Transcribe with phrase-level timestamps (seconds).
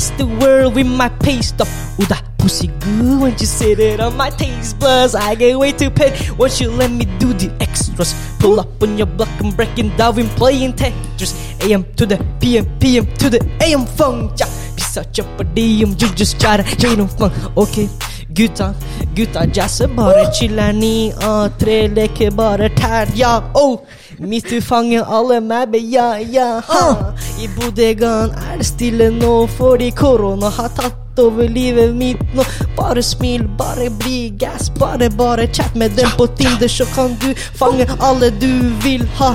[0.00, 1.68] bless the world with my pay stuff.
[2.00, 5.14] Oh, that pussy good when you sit it on my taste buds.
[5.14, 6.12] I get way too paid.
[6.38, 8.14] Won't you let me do the extras?
[8.38, 11.34] Pull up on your block and breaking down and playing Tetris.
[11.64, 14.30] AM to the PM, PM to the AM phone.
[14.38, 17.30] Ja, pissa kjøper de om you just gotta get them fun.
[17.56, 17.88] Ok,
[18.32, 18.72] gutta,
[19.14, 23.12] gutta jazzer bare chiller ni av uh, tre leker bare tær.
[23.14, 23.80] Ja, oh.
[24.20, 27.14] Midt i fanget, alle mabber, ja, ja, ha.
[27.40, 32.44] I bodegaen er det stille nå, fordi korona har tatt over livet mitt nå.
[32.76, 37.32] Bare smil, bare bli gass, bare, bare chat med dem på Tinder, så kan du
[37.56, 38.52] fange alle du
[38.84, 39.32] vil ha.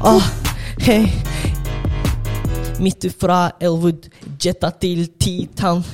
[0.00, 0.30] Ah,
[0.88, 1.02] hei.
[2.80, 4.08] Midt fra Elwood,
[4.40, 5.84] jetta til T-Town.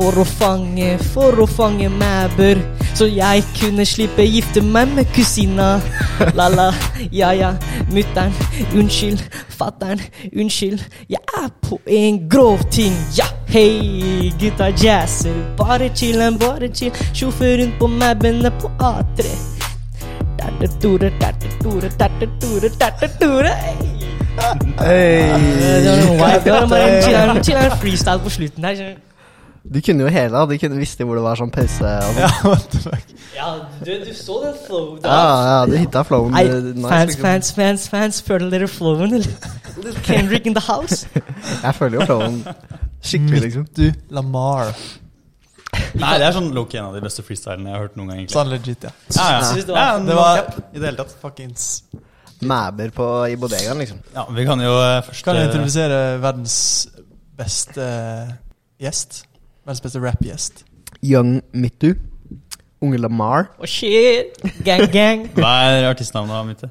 [0.00, 2.56] For å fange, for å fange mæber.
[2.96, 5.74] Så jeg kunne slippe gifte meg med kusina.
[6.38, 6.70] La-la,
[7.12, 7.50] ja ja,
[7.92, 8.32] mutter'n,
[8.80, 9.20] unnskyld.
[9.58, 10.00] Fatter'n,
[10.32, 10.80] unnskyld.
[11.12, 12.96] Jeg er på en grov ting.
[13.18, 15.36] Ja, hei, gutta jazzer.
[15.60, 16.96] Bare chiller'n, bare chill.
[17.12, 19.28] Sjåfør rundt på mæbene på A3.
[20.40, 23.52] Tatatore, tatatore, tatatore, tatatore.
[24.80, 25.28] Hey.
[25.28, 25.44] En
[27.44, 28.96] chiller'n- freestyle på slutten der.
[29.64, 29.70] Du.
[29.74, 31.90] Du kunne jo hele, de kunne visste hvor det var sånn pause.
[32.06, 32.20] Og.
[32.20, 33.10] Ja, what the fuck.
[33.36, 33.50] Ja,
[33.84, 35.18] du, du så den flowen ja,
[35.50, 36.34] ja, du hitta flowen.
[36.36, 37.22] Eh, nice, fans, liksom.
[37.26, 39.14] fans, fans, fans, føler dere flowen?
[39.20, 39.94] eller?
[40.08, 41.06] Kendrick in the house?
[41.62, 42.42] Jeg føler jo flowen
[43.00, 43.68] skikkelig, liksom.
[43.76, 44.74] Du, Lamar.
[46.00, 48.18] Nei, det er sånn low-key en av de beste freestylene jeg har hørt noen gang.
[48.20, 48.90] egentlig Sånn legit, ja.
[49.14, 49.40] Ja, ja.
[49.40, 49.54] ja.
[49.54, 50.38] det var- Det var
[50.74, 51.14] I det hele tatt.
[51.22, 51.66] fuckings
[52.40, 53.98] Mæber på, i bodegaen, liksom.
[54.14, 56.56] Ja, Vi kan jo uh, først Kan jeg eh, introdusere verdens
[57.36, 57.86] beste
[58.80, 59.24] gjest?
[59.64, 60.64] Verdens beste rap-gjest.
[61.02, 61.94] Young Mittu.
[62.80, 63.50] Unge Lamar.
[63.60, 64.36] Oh shit!
[64.64, 65.26] Gang, gang.
[65.36, 66.62] Hva er artistnavnet mitt?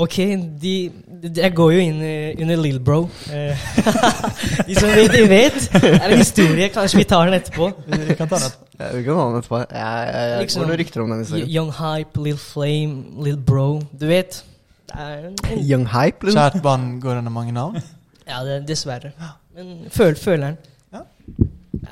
[0.00, 0.14] Ok,
[0.62, 0.74] de,
[1.20, 1.98] de Jeg går jo inn
[2.40, 3.02] under Lill Bro.
[3.34, 3.64] Eh,
[4.68, 5.58] de som vet, de vet.
[5.74, 6.68] Det er en historie.
[6.72, 7.68] Kanskje vi tar den etterpå.
[7.90, 8.54] Vi kan ta den.
[8.78, 9.60] Ja, vi kan ta den etterpå.
[9.66, 11.50] Jeg, jeg, jeg, Liksom- Går noen rykter om den historien?
[11.58, 13.66] Young Hype, Lill Flame, Lill Bro.
[14.00, 14.40] Du vet.
[14.96, 16.38] En, Young Hype, liksom?
[16.40, 17.76] Kjært barn går under mange navn.
[18.30, 19.12] ja, det, dessverre.
[19.58, 20.58] Men føl, føler den.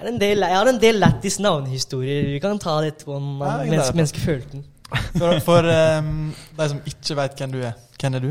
[0.06, 2.28] En del, jeg har en del lættis navnehistorier.
[2.34, 3.16] Vi kan ta det etterpå.
[3.16, 3.94] om Ja, det.
[3.94, 4.66] mennesker følte den.
[5.18, 8.30] For, for um, de som ikke veit hvem du er, hvem er du?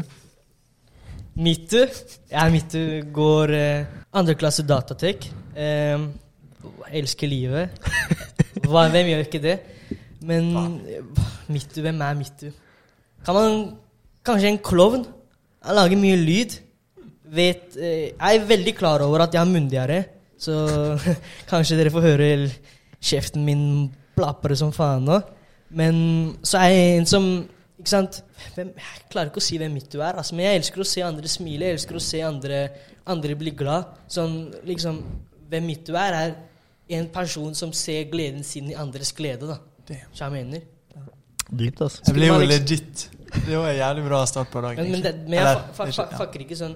[1.38, 1.84] Mittu.
[2.32, 2.80] Jeg er Mittu
[3.14, 5.28] går uh, andre klasse datatek.
[5.58, 6.08] Eh,
[6.98, 7.70] elsker livet.
[8.66, 9.58] Hva, hvem gjør ikke det?
[10.26, 12.50] Men uh, Mittu, hvem er Mittu?
[13.26, 13.60] Kan man
[14.28, 15.06] Kanskje en klovn?
[15.64, 16.58] Han lager mye lyd.
[17.38, 20.02] Vet uh, Jeg er veldig klar over at jeg har munndiaré,
[20.38, 20.56] så
[21.52, 22.30] kanskje dere får høre
[23.04, 23.64] kjeften min
[24.18, 25.20] plapre som faen nå.
[25.78, 25.98] Men
[26.48, 27.26] så er jeg en som
[27.78, 28.16] Ikke sant?
[28.56, 30.88] Hvem, jeg klarer ikke å si hvem mitt du er, altså, men jeg elsker å
[30.90, 31.68] se andre smile.
[31.68, 32.62] Jeg elsker å se andre,
[33.06, 33.92] andre bli glad.
[34.10, 35.04] Sånn liksom
[35.48, 39.60] Hvem mitt du er, er en person som ser gleden sin i andres glede, da.
[39.88, 40.66] Hva jeg mener.
[41.48, 42.02] Dypt, altså.
[42.10, 43.06] Jeg blir jo legit.
[43.38, 44.82] Det var en jævlig bra start på dagen.
[44.82, 46.18] Men, men, det, men jeg fa- fa- fa- ja.
[46.20, 46.74] fucker ikke sånn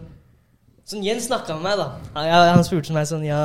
[0.92, 1.88] Sånn Jens snakka med meg, da.
[2.18, 3.40] Han, han spurte meg sånn ja,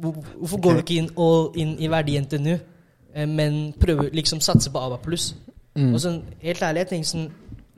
[0.00, 4.80] Hvorfor går du ikke inn all in i verdi-NTNU, nå men prøver liksom satse på
[4.80, 5.32] ABA pluss?
[5.76, 5.90] Mm.
[5.94, 7.26] Og sånn, helt ærlig, jeg tenkte sånn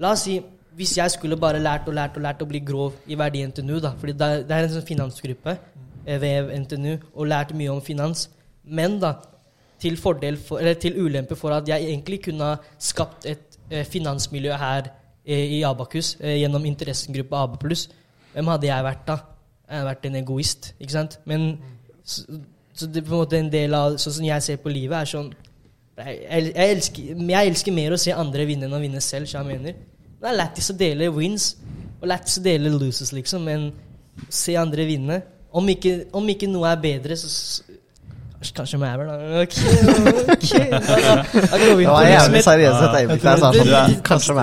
[0.03, 0.37] La oss si
[0.77, 3.91] hvis jeg skulle bare lært og lært og lært å bli grov i verdi-NTNU, da
[4.01, 5.57] Fordi det, er- en sånn finansgruppe
[6.07, 8.29] eh, ved NTNU, og lært mye om finans.
[8.65, 9.11] Men da,
[9.83, 14.57] til for, eller til ulempe for at jeg egentlig kunne ha skapt et eh, finansmiljø
[14.57, 14.89] her
[15.27, 17.59] eh, i Abakus eh, gjennom interessengruppe AB+.
[18.33, 19.19] Hvem hadde jeg vært da?
[19.69, 21.19] Jeg hadde vært en egoist, ikke sant?
[21.29, 21.47] Men
[22.05, 22.41] så,
[22.75, 24.97] så det er på en måte en del av Sånn som jeg ser på livet,
[24.99, 25.31] er sånn
[26.03, 29.39] jeg, jeg, elsker, jeg elsker mer å se andre vinne enn å vinne selv, så
[29.39, 29.77] jeg mener.
[30.23, 31.51] Det er lættis å dele wins,
[32.01, 33.69] og lættis å dele loses, liksom, men
[34.33, 35.21] se andre vinne.
[35.53, 37.29] Om ikke, om ikke noe er bedre, så
[38.57, 39.43] Kanskje Mæver, da.
[39.43, 39.55] Ok,
[40.33, 40.49] ok.
[40.73, 41.13] Da, da,
[41.47, 43.23] da går vi Det inn var på jævlig seriøst et øyeblikk.
[43.23, 44.35] det sånn er Kanskje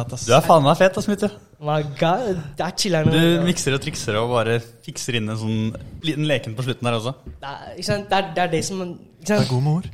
[0.00, 0.24] ass.
[0.26, 1.28] Du er faen meg fet, ass, Mittu.
[1.64, 3.08] My God, det er chiller'n.
[3.08, 5.60] Du mikser og trikser og bare fikser inn en sånn
[6.04, 7.14] liten leken på slutten her også.
[7.24, 8.10] Det er, ikke sant?
[8.10, 9.86] Det, er, det er det som ikke Det er god med ord.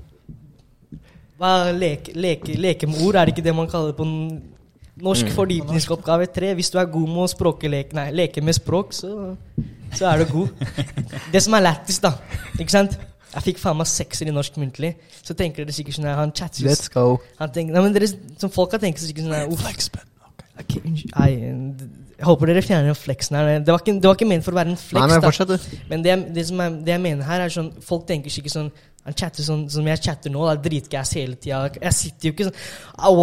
[1.40, 3.20] Hva leke, leke, leke med ord?
[3.20, 4.16] Er det ikke det man kaller på en
[5.00, 6.50] norsk fordypningsoppgave 3?
[6.58, 9.36] Hvis du er god med å språke leke, nei, leke med språk, så,
[9.94, 10.66] så er du god.
[11.32, 12.16] Det som er lættis, da
[12.58, 12.98] Ikke sant?
[13.30, 14.96] Jeg fikk faen meg sekser i norsk muntlig.
[15.22, 17.20] Så tenker dere sikkert sånn her, Han chatter Let's go.
[17.38, 18.10] han tenker, nei, men dere,
[18.42, 20.09] Som folk har tenkt sikkert sånn her,
[20.60, 20.76] Uff, Flexpen.
[20.76, 20.76] Ok.
[20.76, 23.50] ok, unnskyld, nei, Jeg håper dere fjerner flexen her.
[23.64, 25.10] Det var ikke, det var ikke ment for å være en Nei, flex.
[25.12, 25.82] men fortsett, du.
[25.88, 28.68] Men det, det, som er, det jeg mener her, er sånn Folk tenker ikke sånn
[29.06, 30.42] Han chatter sånn som jeg chatter nå.
[30.44, 31.62] Da, Dritgass hele tida.
[31.80, 32.58] Jeg sitter jo ikke sånn
[33.08, 33.14] Au,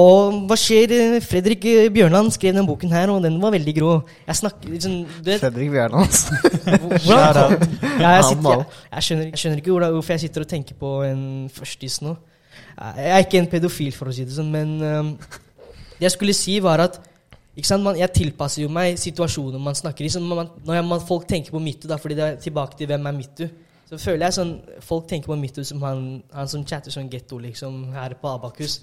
[0.50, 0.95] hva skjer?
[1.22, 3.92] Fredrik Bjørnland skrev den boken her, og den var veldig grå.
[4.25, 4.98] Jeg snakker liksom
[5.28, 5.38] det.
[5.44, 6.18] Fredrik Bjørnland
[6.68, 7.54] hvordan
[8.01, 10.95] ja, jeg, sitter, jeg, jeg, skjønner, jeg skjønner ikke hvorfor jeg sitter og tenker på
[11.07, 11.22] en
[11.54, 12.16] førstis nå.
[12.78, 15.13] Jeg er ikke en pedofil, for å si det sånn, men um,
[15.98, 17.00] det jeg skulle si, var at
[17.57, 20.12] ikke sant, man, Jeg tilpasser jo meg situasjonen man snakker i.
[20.21, 23.09] Man, når jeg, man, folk tenker på Mittu, da, fordi det er tilbake til hvem
[23.09, 23.48] er Mittu,
[23.88, 24.51] så føler jeg sånn
[24.83, 26.04] Folk tenker på Mittu som han,
[26.36, 28.81] han som chatter sånn getto, liksom, her på Abakus.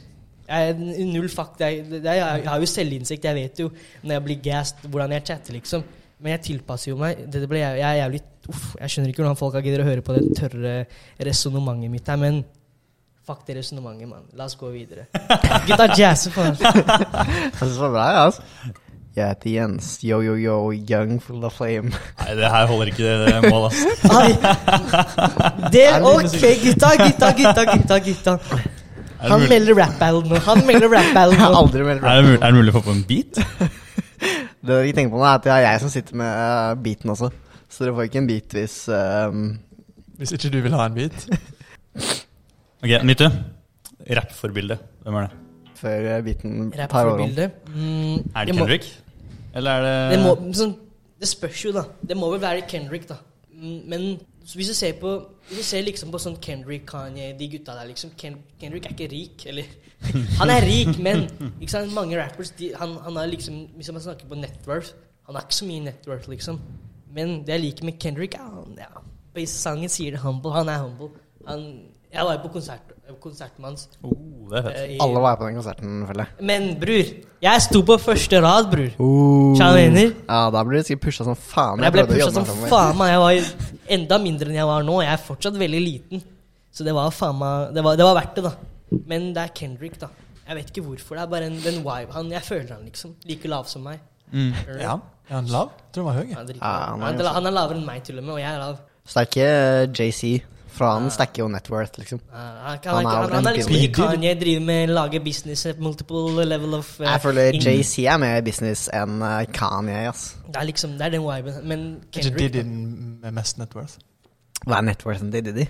[0.48, 0.74] Jeg
[1.08, 1.70] null fakta.
[1.70, 3.28] Jeg, er, jeg har jo selvinnsikt.
[3.30, 3.70] Jeg vet jo
[4.02, 5.86] når jeg blir gassed, hvordan jeg chatter, liksom.
[6.18, 7.22] Men jeg tilpasser jo meg.
[7.30, 10.04] Det ble, jeg, jeg er jævlig uff, Jeg skjønner ikke hvordan folk gidder å høre
[10.04, 10.74] på det tørre
[11.30, 12.42] resonnementet mitt her, men
[13.26, 14.24] fuck det resonnementet, mann.
[14.36, 15.06] La oss gå videre.
[15.66, 16.56] Gutta jazzer, faen.
[17.80, 18.42] Var bra, altså.
[19.14, 19.88] Jeg heter Jens.
[20.02, 21.92] Yo, yo, yo, young full of flame.
[22.18, 23.84] Nei, det her holder ikke det mål, ass.
[24.18, 24.32] Ai.
[25.70, 27.98] Det, ok, gutta, gutta, gutta, gutta.
[28.08, 28.34] gutta.
[29.20, 30.42] Er Han melder rap-battle nå.
[30.48, 31.62] Han melder rap-battle har nå.
[31.62, 33.38] aldri melder er det mulig, er det mulig å få på en beat?
[33.38, 36.74] Det dere ikke tenker på nå, er at det er jeg som sitter med eh,
[36.84, 37.30] beaten også.
[37.70, 39.46] Så dere får ikke en beat hvis um...
[40.18, 41.26] Hvis ikke du vil ha en bit.
[42.84, 43.30] Ok, Nytte.
[44.10, 44.78] Rappforbilde.
[45.04, 45.40] Hvem er det?
[45.84, 47.18] før biten beaten tar over.
[47.18, 47.50] Rap-forbilde.
[47.74, 48.84] Mm, Er det det må- Kendrick?
[49.54, 50.74] Eller er det, Det, må, sånn,
[51.20, 51.82] det spørs jo, da.
[52.06, 53.16] Det må vel være Kendrick, da.
[53.52, 54.20] Mm, Men
[54.54, 57.86] hvis du ser på Hvis du ser liksom på sånn Kendrick, Kanye, de gutta der
[57.86, 59.64] liksom Ken, Kendrick er ikke rik, eller
[60.40, 61.28] Han er rik, men
[61.60, 61.92] ikke sant?
[61.92, 64.94] mange rappers de, han, han er liksom Hvis man snakker på networth
[65.26, 66.60] Han har ikke så mye networth, liksom.
[67.12, 68.88] Men det jeg liker med Kendrick, er han ja,
[69.34, 70.50] På sangen sier det humble.
[70.52, 71.10] Han er humble.
[71.46, 71.66] Han,
[72.14, 73.88] jeg var jo på konsert, konserten hans.
[74.02, 74.12] Oh,
[74.50, 74.76] det er fett.
[74.78, 76.44] eh, i- Alle var på den konserten, føler jeg.
[76.50, 77.10] Men bror,
[77.42, 78.90] jeg sto på første rad, bror.
[79.74, 80.14] Mener?
[80.28, 81.78] Ja, da blir du sikkert pusha som faen.
[81.82, 83.08] Jeg, jeg ble pusha som faen man.
[83.10, 85.00] Jeg var enda mindre enn jeg var nå.
[85.02, 86.22] Jeg er fortsatt veldig liten.
[86.74, 88.54] Så det var faen meg Det var, det var verdt det, da.
[89.06, 90.08] Men det er Kendrick, da.
[90.48, 91.16] Jeg vet ikke hvorfor.
[91.16, 94.00] Det er bare en, den vibe han Jeg føler han liksom like lav som meg.
[94.32, 94.52] Mm.
[94.80, 94.98] Ja.
[95.30, 95.70] Er han lav?
[95.86, 96.34] Jeg tror han var høy.
[96.34, 96.54] Han er.
[96.60, 98.50] Ja, han er han, er, han er lavere enn meg, til og med, og jeg
[98.54, 98.78] er lav.
[99.06, 100.42] Så det er ikke JC.
[100.74, 102.18] For han stacker jo net worth, liksom.
[102.32, 105.78] Uh, han, han, Han er han, er liksom ikke Kanye driver med lage business at
[105.78, 107.58] multiple level of uh, Jeg føler.
[107.62, 110.32] JC er mer business enn eh, Kanye, ass.
[110.48, 111.60] Det er liksom Det er den viben.
[111.62, 112.64] Men Er Kendrick Diddy
[113.22, 114.00] med mest net worth?
[114.64, 115.68] Hva er net worthen til Diddy?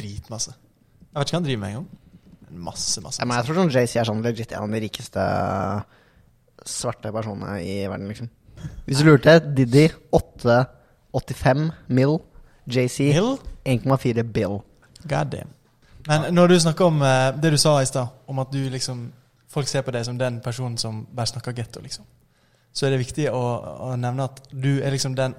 [0.00, 0.56] Dritmasse.
[0.56, 1.86] Jeg vet ikke hva han driver med engang.
[2.46, 3.20] Masse, Masse, masse.
[3.20, 5.28] Ja, men jeg tror sånn JC er sånn legit en av de rikeste
[6.66, 8.30] svarte personene i verden, liksom.
[8.86, 12.18] Hvis du lurte, Diddy 885 mill.
[12.66, 13.12] JC
[13.64, 14.60] 1,4 bill.
[15.02, 15.48] God damn.
[16.06, 19.12] Men når du snakker om eh, det du sa i stad, om at du liksom
[19.56, 22.04] Folk ser på deg som den personen som bare snakker getto, liksom.
[22.72, 23.40] Så er det viktig å,
[23.86, 25.32] å nevne at du er liksom den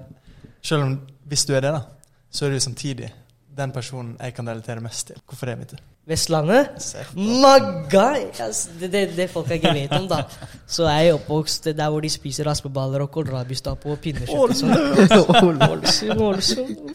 [0.64, 0.96] Selv om
[1.28, 1.84] hvis du er det, da,
[2.30, 3.12] så er du samtidig
[3.58, 5.20] den personen jeg kan relatere mest til.
[5.28, 5.84] Hvorfor det, vet du?
[6.08, 6.68] Vestlandet
[7.16, 8.04] Magga!
[8.40, 10.22] Yes, det, det, det folk ikke vet om, da.
[10.66, 15.34] Så jeg er jeg oppvokst der hvor de spiser raspeballer og kålrabistappe og pinnekjøtt og.
[15.68, 16.92] Ålesund, Ålesund.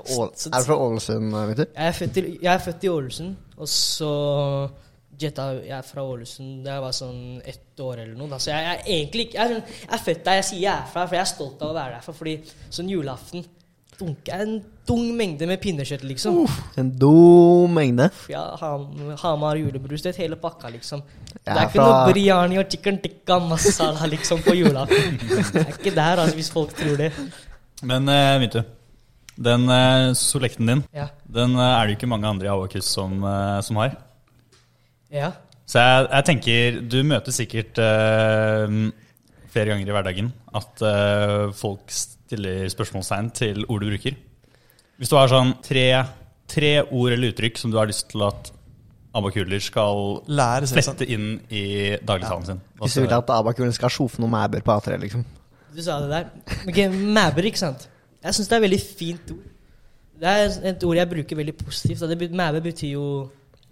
[0.00, 1.70] Er du fra Ålesund, Mitter?
[1.76, 4.10] Jeg er født i, jeg er født i Ålesund, og så
[5.20, 8.30] jetta jeg er fra Ålesund da jeg var sånn ett år eller noe.
[8.30, 8.38] Da.
[8.40, 10.74] Så jeg, jeg er egentlig ikke jeg sånn- jeg er født der jeg sier jeg
[10.74, 12.14] er fra, for jeg er stolt av å være derfra.
[12.20, 12.36] Fordi
[12.72, 13.44] sånn julaften
[14.00, 14.54] dunker en
[14.88, 16.40] tung mengde med pinnekjøtt, liksom.
[16.80, 18.08] En dum mengde.
[18.32, 18.88] Ja, ham,
[19.22, 21.02] Hamar julebrus, det er hele pakka, liksom.
[21.30, 25.20] Det er ikke fra- noe biryani og chicken tikka masala liksom på julaften.
[25.54, 27.12] Det er ikke der, altså, hvis folk tror det.
[27.86, 28.64] Men uh, Myte,
[29.40, 31.06] den uh, solekten din, Ja.
[31.28, 33.94] den uh, er det jo ikke mange andre i Abakus som, uh, som har.
[35.12, 35.30] ja.
[35.70, 38.72] Så jeg, jeg tenker, du møter sikkert eh,
[39.54, 41.92] flere ganger i hverdagen at eh, folk
[42.30, 44.16] stiller spørsmålstegn til ord du bruker.
[45.00, 45.84] Hvis du har sånn tre,
[46.50, 48.50] tre ord eller uttrykk som du har lyst til at
[49.16, 50.94] abakuler skal Lære seg sånn.
[50.94, 51.62] flette inn i
[52.06, 52.60] dagligtalen sin.
[52.80, 55.24] Hvis du vil at Abakulen skal sjofe noen mæber på A3, liksom.
[55.74, 56.28] Du sa det der.
[56.68, 57.88] Ok, Mæber, ikke sant?
[58.22, 59.48] Jeg syns det er et veldig fint ord.
[60.20, 62.00] Det er et ord jeg bruker veldig positivt.
[62.10, 63.04] Det, mæber betyr jo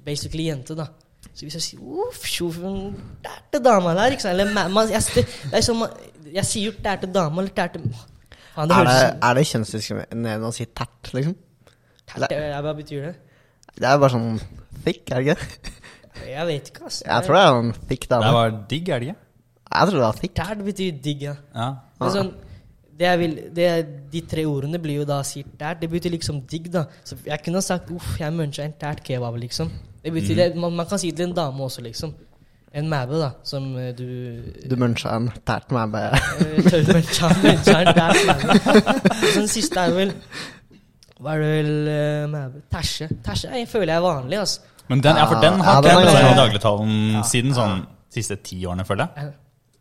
[0.06, 0.86] basically jente, da.
[1.34, 4.34] Så hvis jeg sier uff, sjofen, der er til dama der, ikke sant?
[4.40, 5.98] Eller mæ- man, jeg, det, er man-
[6.34, 7.84] Jeg sier jo der er til dama, eller der er til
[8.58, 11.36] Faen, det Er det, er det kjønnsdiskriminerende å si tert, liksom?
[12.10, 12.32] Tert,
[12.64, 13.14] Hva betyr det?
[13.78, 14.40] Det er bare sånn
[14.82, 15.74] thick, er det ikke?
[16.26, 17.04] Jeg vet ikke, altså.
[17.06, 19.24] Jeg tror det er en thick Det var digg, er det ikke?
[19.68, 20.34] Jeg tror det var thick.
[20.40, 21.34] Tært betyr digg, ja.
[21.54, 21.68] Ja.
[22.00, 22.32] Men sånn,
[22.98, 23.68] det jeg vil, det,
[24.10, 25.84] de tre ordene blir jo da sier tært.
[25.84, 26.88] Det betyr liksom digg, da.
[27.06, 29.70] Så jeg kunne sagt uff, jeg muncha en tært kebab, liksom.
[30.02, 32.16] Det betyr det, man, man kan si det til en dame også, liksom.
[32.76, 34.04] En mæbe, da, som eh, du
[34.68, 38.58] Du muncha en tært med Eh, muncha en tært mæbe.
[39.32, 40.12] Så den siste er vel
[41.18, 42.62] Hva er det vel uh, mæbe?
[42.72, 43.08] Tæsje.
[43.24, 44.60] Tæsje jeg føler jeg er vanlig, altså.
[44.88, 47.80] Men den, ja, for den har ikke er jeg ganske- i dagligtalen siden sånn
[48.14, 49.32] siste ti årene, føler jeg.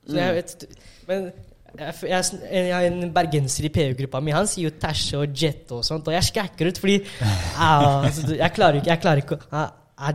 [0.07, 0.65] Så jeg vet
[1.07, 1.29] Men
[1.77, 4.31] jeg, jeg, jeg har en bergenser i PU-gruppa mi.
[4.35, 6.97] Han sier jo tæsje og jet og sånt, og jeg skrekker ut fordi
[7.59, 10.13] ah, altså, Jeg klarer ikke Jeg klarer ikke å ah, ah,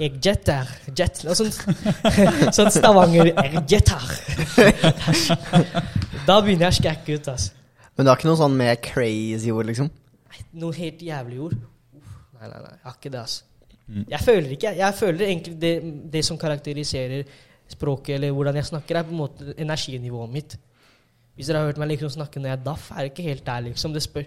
[0.00, 0.70] Jeg jetter.
[0.96, 1.22] Jet.
[1.28, 1.52] Og sånn,
[2.56, 4.02] sånn Stavanger Jeg jetter.
[6.26, 7.54] Da begynner jeg å skrekke ut, altså.
[7.96, 9.88] Men du har ikke noe sånn mer crazy ord, liksom?
[10.62, 11.56] Noe helt jævlig ord.
[12.38, 12.74] Nei, nei, nei.
[12.76, 13.48] Jeg har ikke det, altså.
[13.82, 14.04] Mm.
[14.08, 15.72] Jeg føler ikke Jeg føler egentlig det,
[16.12, 17.24] det som karakteriserer
[17.72, 20.56] språket, eller hvordan jeg snakker, er på en måte energinivået mitt.
[21.34, 23.46] Hvis dere har hørt meg liksom snakke når jeg er daff, er det ikke helt
[23.46, 23.94] der, liksom.
[23.94, 24.26] Det spør,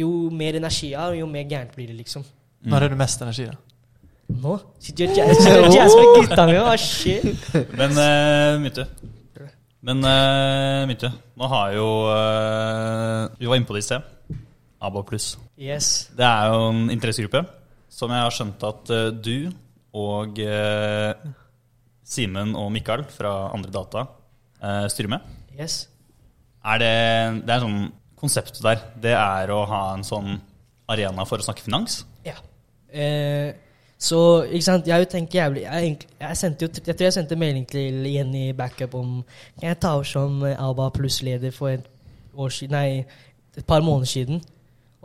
[0.00, 2.26] jo mer energi jeg har, jo mer gærent blir det, liksom.
[2.64, 3.56] Når har du mest energi, da?
[4.28, 6.62] Nå sitter jeg og jazz- jazzer med gutta mine.
[6.64, 7.26] Hva skjer?
[7.76, 8.86] Men uh, Mytte.
[9.84, 14.10] Men uh, Mytte, nå har jo uh, Vi var inne på det i sted.
[14.84, 15.34] ABO pluss.
[15.60, 16.08] Yes.
[16.16, 17.44] Det er jo en interessegruppe
[17.94, 19.50] som jeg har skjønt at uh, du
[19.94, 21.12] og uh,
[22.04, 24.02] Simen og Mikael fra Andre Data
[24.60, 25.28] eh, styrer med.
[25.56, 25.86] Yes.
[26.64, 26.90] Er det,
[27.48, 27.78] det er sånn
[28.20, 30.34] Konseptet der, det er å ha en sånn
[30.92, 32.02] arena for å snakke finans.
[32.24, 32.36] Ja.
[32.92, 33.56] Eh,
[34.04, 37.38] så, ikke sant, jeg jo tenkt jævlig jeg, jeg, sendte jo, jeg tror jeg sendte
[37.40, 39.22] melding til Jenny Backup om
[39.60, 41.86] Kan jeg ta over som Alba pluss-leder for et
[42.34, 43.04] år siden Nei,
[43.54, 44.40] et par måneder siden.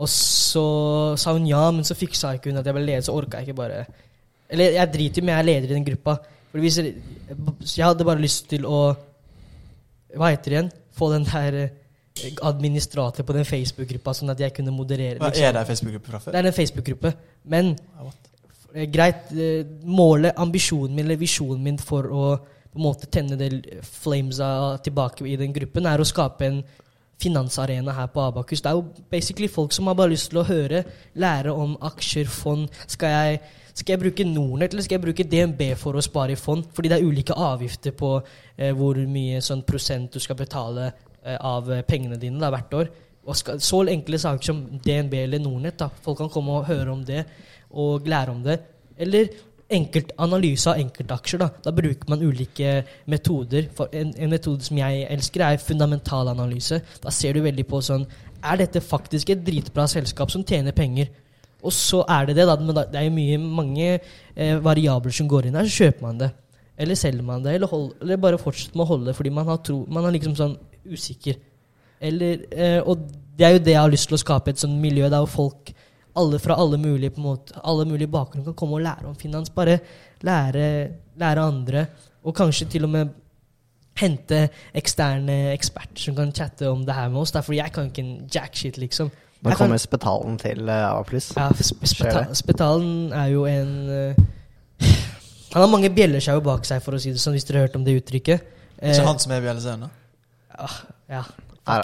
[0.00, 0.64] Og så
[1.20, 3.50] sa hun ja, men så fiksa ikke hun at jeg ble leder, så orka jeg
[3.50, 3.84] ikke bare
[4.50, 6.16] Eller jeg driter i om jeg er leder i den gruppa.
[6.50, 6.94] For hvis jeg,
[7.76, 8.80] jeg hadde bare lyst til å
[10.16, 10.72] Hva heter det igjen?
[10.98, 15.20] Få den der eh, administrator på den Facebook-gruppa, sånn at jeg kunne moderere.
[15.20, 15.44] Liksom.
[15.46, 16.34] er det en Facebook-gruppe fra før?
[16.34, 17.12] Det er en Facebook-gruppe.
[17.54, 18.10] Men eh,
[18.92, 22.24] greit, eh, målet, ambisjonen min eller visjonen min for å
[22.70, 26.60] på en måte tenne det flamesa tilbake i den gruppen, er å skape en
[27.20, 28.62] finansarena her på Abakus.
[28.62, 30.84] Det er jo basically folk som har bare lyst til å høre,
[31.14, 32.68] lære om aksjer, fond.
[32.86, 33.40] Skal jeg,
[33.74, 36.64] skal jeg bruke Nordnett eller skal jeg bruke DNB for å spare i fond?
[36.72, 41.36] Fordi det er ulike avgifter på eh, hvor mye sånn prosent du skal betale eh,
[41.36, 42.92] av eh, pengene dine da, hvert år.
[43.26, 45.82] Og skal, så enkle saker som DNB eller Nordnett.
[46.04, 47.26] Folk kan komme og høre om det
[47.70, 48.58] og lære om det.
[49.00, 49.30] Eller
[49.70, 51.40] enkelt analyse av enkeltaksjer.
[51.40, 53.68] Da Da bruker man ulike metoder.
[53.92, 56.80] En, en metode som jeg elsker, er fundamentalanalyse.
[57.02, 58.06] Da ser du veldig på sånn
[58.42, 61.10] Er dette faktisk et dritbra selskap som tjener penger?
[61.62, 62.56] Og så er det det, da.
[62.56, 63.88] Men det er jo mye, mange
[64.36, 65.68] eh, variabler som går inn her.
[65.68, 66.30] Så kjøper man det.
[66.80, 67.54] Eller selger man det.
[67.54, 70.16] Eller, hold, eller bare fortsetter med å holde det fordi man har, tro, man er
[70.16, 70.56] liksom sånn
[70.88, 71.36] usikker.
[72.00, 73.04] Eller, eh, og
[73.36, 75.72] det er jo det jeg har lyst til å skape, et sånt miljø der folk
[76.16, 79.14] alle fra alle mulige, på en måte, alle mulige bakgrunner kan komme og lære om
[79.18, 79.50] finans.
[79.54, 79.78] Bare
[80.26, 80.88] lære,
[81.20, 81.86] lære andre,
[82.24, 83.08] og kanskje til og med
[84.00, 87.32] hente eksterne eksperter som kan chatte om det her med oss.
[87.32, 89.10] Derfor jeg kan ikke en jack shit, liksom.
[89.40, 92.34] Nå kommer kan- spetalen til uh, A ja, sp Skjer?
[92.36, 94.24] Spetalen er jo en uh,
[95.54, 97.76] Han har mange bjellesjau bak seg, for å si det sånn, hvis dere har hørt
[97.78, 98.44] om det uttrykket.
[98.78, 99.88] Eh, Ikke han som er Bjellesøen, da?
[100.60, 100.76] ah,
[101.10, 101.22] ja.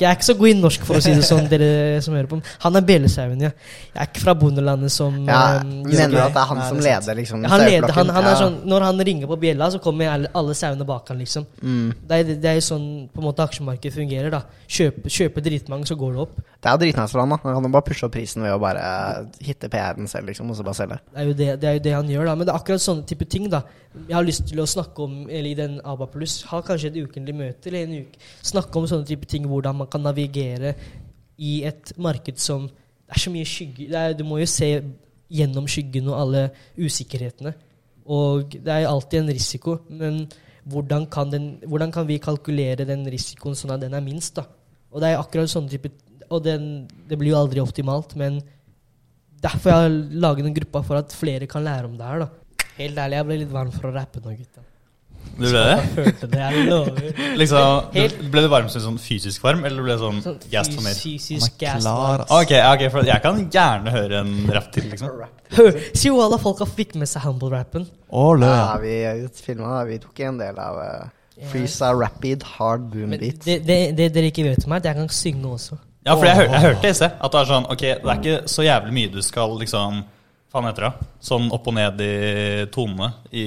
[0.00, 2.28] Jeg er ikke så god i norsk, for å si det sånn, dere som hører
[2.31, 2.38] på.
[2.64, 3.52] Han er bjelesauen, ja.
[3.93, 6.81] Jeg er ikke fra bondelandet som Ja, um, mener du at det er han som
[6.81, 7.47] er leder, liksom?
[7.52, 10.57] Han leder, han, han er sånn, Når han ringer på bjella, så kommer alle, alle
[10.59, 11.47] sauene bak han, liksom.
[11.62, 11.87] mm.
[12.07, 14.33] Det er, det er sånn på en måte aksjemarkedet fungerer.
[14.35, 16.37] da Kjøpe, kjøpe dritmange, så går det opp.
[16.57, 17.38] Det er jo dritnice for han, da.
[17.45, 18.85] Han kan jo bare pushe opp prisen ved å bare
[19.45, 21.00] hitte PR-en selv, liksom, og så bare selge.
[21.12, 22.35] Det er, jo det, det er jo det han gjør, da.
[22.35, 23.62] Men det er akkurat sånne type ting, da.
[23.97, 26.99] Jeg har lyst til å snakke om, eller i den ABA Pluss, ha kanskje et
[27.00, 28.21] ukentlig møte eller en uke.
[28.45, 30.75] Snakke om sånne type ting, hvordan man kan navigere
[31.37, 32.68] i et marked som
[33.06, 34.71] Det er så mye skygge Du må jo se
[35.30, 36.42] gjennom skyggen og alle
[36.78, 37.52] usikkerhetene.
[38.06, 40.21] Og det er alltid en risiko, men
[40.66, 44.47] hvordan kan, den, hvordan kan vi kalkulere den risikoen sånn at den er minst, da?
[44.90, 45.90] Og det er akkurat sånne type
[46.30, 48.40] Og den, det blir jo aldri optimalt, men
[49.42, 49.92] derfor jeg har
[50.25, 52.25] laget en gruppe for at flere kan lære om det her.
[52.25, 54.64] da Helt ærlig, jeg ble litt varm for å rappe nå, gutta.
[55.37, 55.73] Du ble det?
[55.76, 57.09] Jeg følte det, jeg lover.
[57.37, 60.76] Liksom, Helt- ble du varm som sånn fysisk varm, eller ble det sånn Sånn gassed
[60.78, 60.97] for mer?
[60.97, 61.85] fysisk gas.
[61.85, 62.25] da.
[62.38, 65.26] Ok, ok, for jeg kan gjerne høre en rapp til, liksom.
[65.93, 67.85] Si jo alle folka fikk med seg humble-rappen.
[68.11, 68.25] Å.
[68.43, 68.97] Ja, vi
[69.45, 71.05] filma, vi tok en del av uh,
[71.52, 73.45] Freeza Rapid Hard Boom Men Beat.
[73.45, 75.76] det, det, det dere ikke vet om, er at jeg kan synge også.
[76.07, 78.19] Ja, for jeg, hør, jeg hørte i sted at det er sånn Ok, det er
[78.21, 80.05] ikke så jævlig mye du skal liksom
[80.55, 81.07] Faen heter det?
[81.26, 82.11] Sånn opp og ned i
[82.73, 83.43] tonene i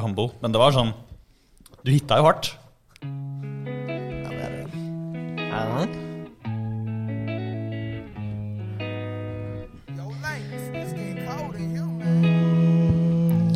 [0.00, 0.30] Humble.
[0.40, 0.94] Men det var sånn
[1.84, 2.58] Du hitta jo hardt.
[3.02, 3.08] Ja,
[4.30, 4.60] det er det.
[5.52, 6.00] Er det den?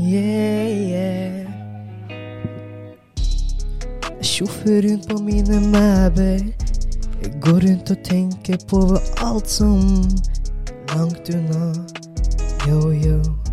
[0.02, 1.49] Yeah, yeah.
[4.23, 6.38] sjoffer rundt på mine mæber.
[7.23, 9.80] Jeg går rundt og tenker på alt som
[10.94, 11.75] langt unna.
[12.68, 13.47] Yo, yo.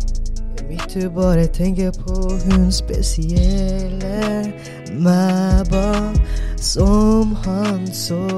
[0.68, 4.52] Mitt du bare tenker på hun spesielle
[4.92, 6.12] Mæba
[6.56, 8.28] som han så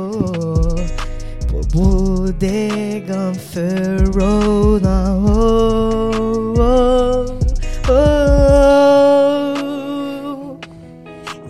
[1.49, 5.17] på bodegaen før Rona.
[5.17, 7.27] Oh, oh,
[7.91, 8.19] oh.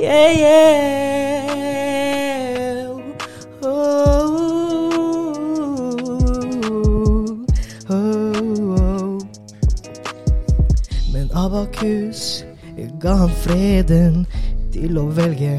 [0.00, 1.07] Yeah, yeah.
[11.78, 12.44] Abakus
[12.98, 14.24] ga han freden
[14.74, 15.52] til å velge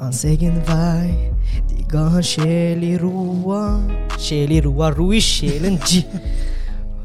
[0.00, 1.30] hans egen vei.
[1.70, 3.78] De ga han sjel i roa.
[4.18, 5.78] Sjel i roa, ro i sjelen.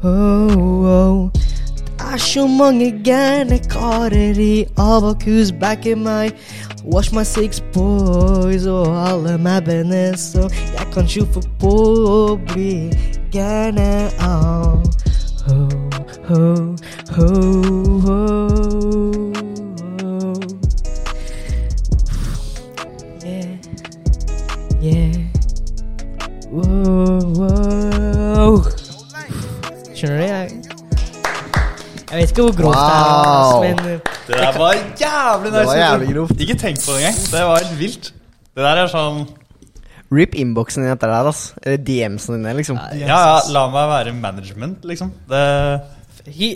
[0.02, 1.30] Oh, oh.
[1.84, 5.52] Det er så mange gærne karer i Abakus
[6.82, 11.76] Wash my six boys og alle mabbene som jeg kan tjoffe på
[12.50, 12.90] bli
[14.18, 14.82] av.
[15.46, 15.68] Ho,
[16.26, 16.74] ho,
[17.10, 17.26] ho,
[18.06, 18.70] ho, ho.
[23.24, 23.56] Yeah,
[24.82, 25.16] yeah.
[26.50, 28.62] Wow, wow.
[29.94, 30.24] Skjønner du?
[30.24, 30.50] Jeg,
[32.10, 33.76] jeg vet ikke hvor grovt det er, men
[34.26, 36.40] Det der var jævlig Det var jævlig grovt.
[36.40, 37.20] Ikke tenk på det engang.
[37.34, 38.14] Det var helt vilt.
[38.54, 39.22] Det der er sånn
[40.10, 41.44] Rip innboksen din etter det her.
[41.62, 42.80] Eller DM-en dine, liksom.
[42.98, 45.12] Ja, ja, la meg være management, liksom.
[45.30, 45.44] Det
[46.26, 46.50] vi,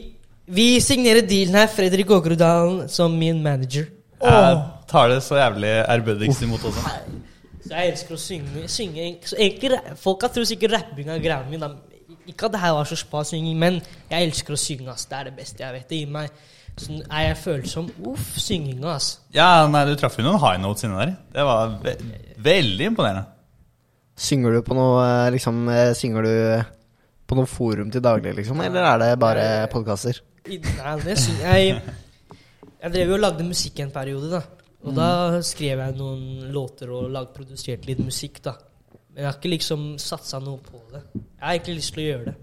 [0.46, 3.86] vi signerer dealen her, Fredrik Åkerudalen som min manager.
[4.24, 4.58] Jeg
[4.88, 6.84] tar det så jævlig ærbødigst imot også.
[7.64, 8.64] Så jeg elsker å synge.
[8.68, 11.60] synge så egentlig, Folka tror sikkert rapping er greia mi.
[12.28, 13.78] Ikke at det her var så spa synging, men
[14.10, 14.90] jeg elsker å synge.
[14.92, 15.06] ass.
[15.08, 15.88] Det er det beste jeg vet.
[15.88, 16.30] Det gir meg
[16.76, 17.88] sånn, Er jeg følsom?
[18.10, 19.18] Uff, synginga, ass.
[19.32, 21.16] Ja, nei, du traff jo noen high notes inni der.
[21.32, 21.96] Det var ve
[22.44, 23.24] veldig imponerende.
[24.16, 26.34] Synger du på noe eh, liksom eh, Synger du
[27.26, 28.60] på noe forum til daglig, liksom?
[28.60, 30.20] Eller er det bare podkaster?
[30.44, 31.80] I- Nei, det syns jeg,
[32.82, 34.42] jeg drev jo og lagde musikk en periode, da.
[34.84, 38.52] Og da skrev jeg noen låter og lag, produserte litt musikk, da.
[39.14, 41.00] Men jeg har ikke liksom satsa noe på det.
[41.14, 42.34] Jeg har egentlig lyst til å gjøre det.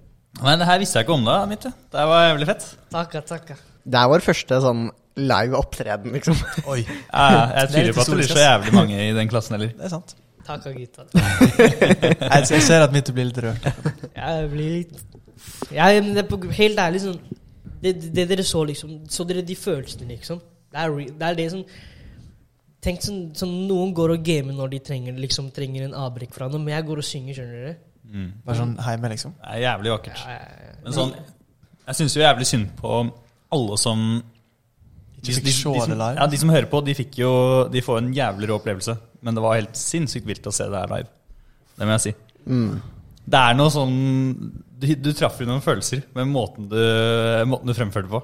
[0.41, 1.71] Men det her visste jeg ikke om deg, Mitte.
[1.93, 2.65] Det var jævlig fett.
[2.95, 3.57] Takka, takka.
[3.83, 4.81] Det er vår første sånn
[5.21, 6.39] live opptreden, liksom.
[6.71, 6.79] Oi,
[7.11, 9.73] Ja, jeg tviler på at det blir så jævlig mange i den klassen heller.
[9.77, 10.15] det er sant.
[10.47, 11.05] Takka, gutta.
[11.13, 13.67] Jeg, jeg ser at Mitte blir litt rørt.
[14.15, 14.95] Jeg blir litt
[15.71, 17.19] jeg, er Helt ærlig, sånn
[17.81, 20.41] det, det, det dere så, liksom Så dere de følelsene, liksom?
[20.71, 21.63] Det er, det er det som
[22.81, 26.47] Tenk sånn, som, Noen går og gamer når de trenger, liksom, trenger en avbrekk fra
[26.49, 27.73] noe, men jeg går og synger, skjønner dere?
[28.11, 28.29] Mm.
[28.47, 29.35] Bare sånn hjemme, liksom.
[29.37, 30.23] Det er jævlig vakkert.
[30.25, 30.77] Ja, ja, ja.
[30.81, 31.11] Men sånn,
[31.85, 32.95] jeg syns jo jævlig synd på
[33.53, 34.01] alle som
[35.21, 35.93] de, de, de, det som.
[36.01, 37.31] Ja, de som hører på, de fikk jo
[37.69, 38.95] De får en jævlig rå opplevelse.
[39.21, 41.11] Men det var helt sinnssykt vilt å se det her live.
[41.77, 42.13] Det må jeg si.
[42.49, 42.79] Mm.
[43.29, 43.99] Det er noe sånn
[44.81, 46.79] Du, du traff jo noen følelser med måten du,
[47.45, 48.21] måten du fremførte på.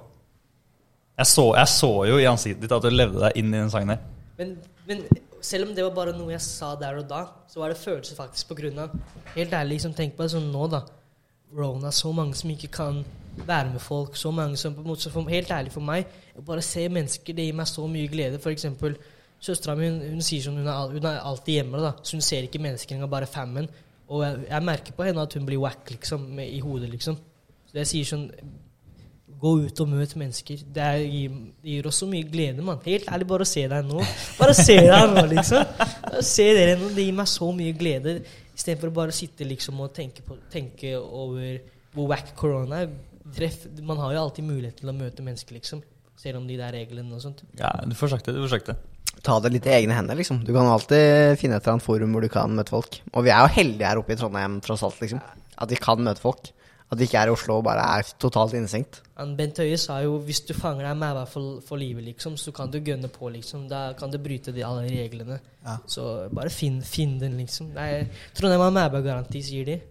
[1.18, 3.72] Jeg så, jeg så jo i ansiktet ditt at du levde deg inn i den
[3.74, 4.02] sangen her.
[4.38, 4.56] Men,
[4.90, 5.04] men
[5.42, 8.18] selv om det var bare noe jeg sa der og da, så var det følelser
[8.18, 8.94] faktisk på grunn av
[9.36, 10.84] Helt ærlig, liksom, tenk på det sånn nå, da.
[11.58, 13.04] Rona, så mange som ikke kan
[13.48, 14.18] være med folk.
[14.20, 17.38] Så mange som på en måte, for, Helt ærlig for meg, å bare se mennesker,
[17.38, 18.42] det gir meg så mye glede.
[18.44, 18.98] For eksempel,
[19.42, 22.62] søstera mi hun, hun sier sånn, hun er alltid hjemme, da, så hun ser ikke
[22.64, 23.70] mennesker engang, bare fammen.
[24.08, 27.18] Og jeg, jeg merker på henne at hun blir wack liksom, med, i hodet, liksom.
[27.68, 28.30] Så jeg sier sånn
[29.38, 30.62] Gå ut og møt mennesker.
[30.74, 32.80] Det, er, gir, det gir oss så mye glede, mann.
[32.88, 34.00] Helt ærlig, bare å se deg nå.
[34.40, 35.76] Bare se deg nå, liksom.
[36.08, 36.88] Bare se dere nå.
[36.96, 38.16] Det gir meg så mye glede.
[38.58, 41.60] Istedenfor å bare sitte liksom og tenke, på, tenke over
[41.94, 42.96] hvor wack korona er.
[43.36, 45.84] Treff, man har jo alltid mulighet til å møte mennesker, liksom.
[46.18, 47.44] Selv om de der reglene og sånt.
[47.60, 48.34] Ja, Du får sagt det.
[48.34, 48.80] du får sagt det.
[49.28, 50.40] Ta det litt i egne hender, liksom.
[50.48, 53.02] Du kan alltid finne et eller annet forum hvor du kan møte folk.
[53.12, 55.20] Og vi er jo heldige her oppe i Trondheim, tross alt, liksom.
[55.58, 56.54] At vi kan møte folk.
[56.88, 59.02] At vi ikke er i Oslo og bare er totalt innestengt.
[59.36, 62.72] Bent Høie sa jo hvis du fanger deg med for, for livet, liksom, så kan
[62.72, 63.66] du gønne på, liksom.
[63.68, 65.42] Da kan du bryte de, alle reglene.
[65.66, 65.76] Ja.
[65.90, 67.74] Så bare finn, finn den, liksom.
[67.76, 68.06] Nei,
[68.38, 69.82] Trondheim har Mæba-garanti, sier de.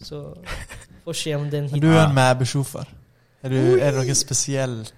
[0.00, 0.22] Så
[1.04, 2.88] får se om den Men du er en Mæbe-sjofer.
[3.42, 4.90] Er, er det noe spesielt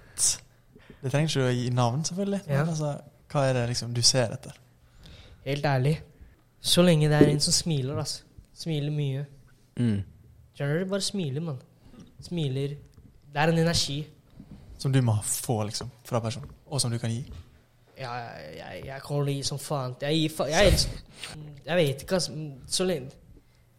[0.99, 2.41] Det trenger ikke du å gi navn, selvfølgelig.
[2.47, 2.63] Ja.
[2.63, 2.93] Men altså,
[3.33, 4.57] hva er det liksom du ser etter?
[5.45, 5.97] Helt ærlig.
[6.63, 8.23] Så lenge det er en som smiler, altså.
[8.55, 9.25] Smiler mye.
[9.75, 10.03] Mm.
[10.55, 10.89] Skjønner du?
[10.91, 11.57] Bare smiler, mann.
[12.23, 12.75] Smiler.
[13.33, 14.03] Det er en energi.
[14.77, 17.23] Som du må få liksom fra personen, og som du kan gi.
[17.97, 19.97] Ja, jeg, jeg, jeg kommer til å gi som faen.
[20.01, 20.79] Jeg gir faen jeg,
[21.65, 22.37] jeg vet ikke, altså.
[22.67, 23.11] Så lenge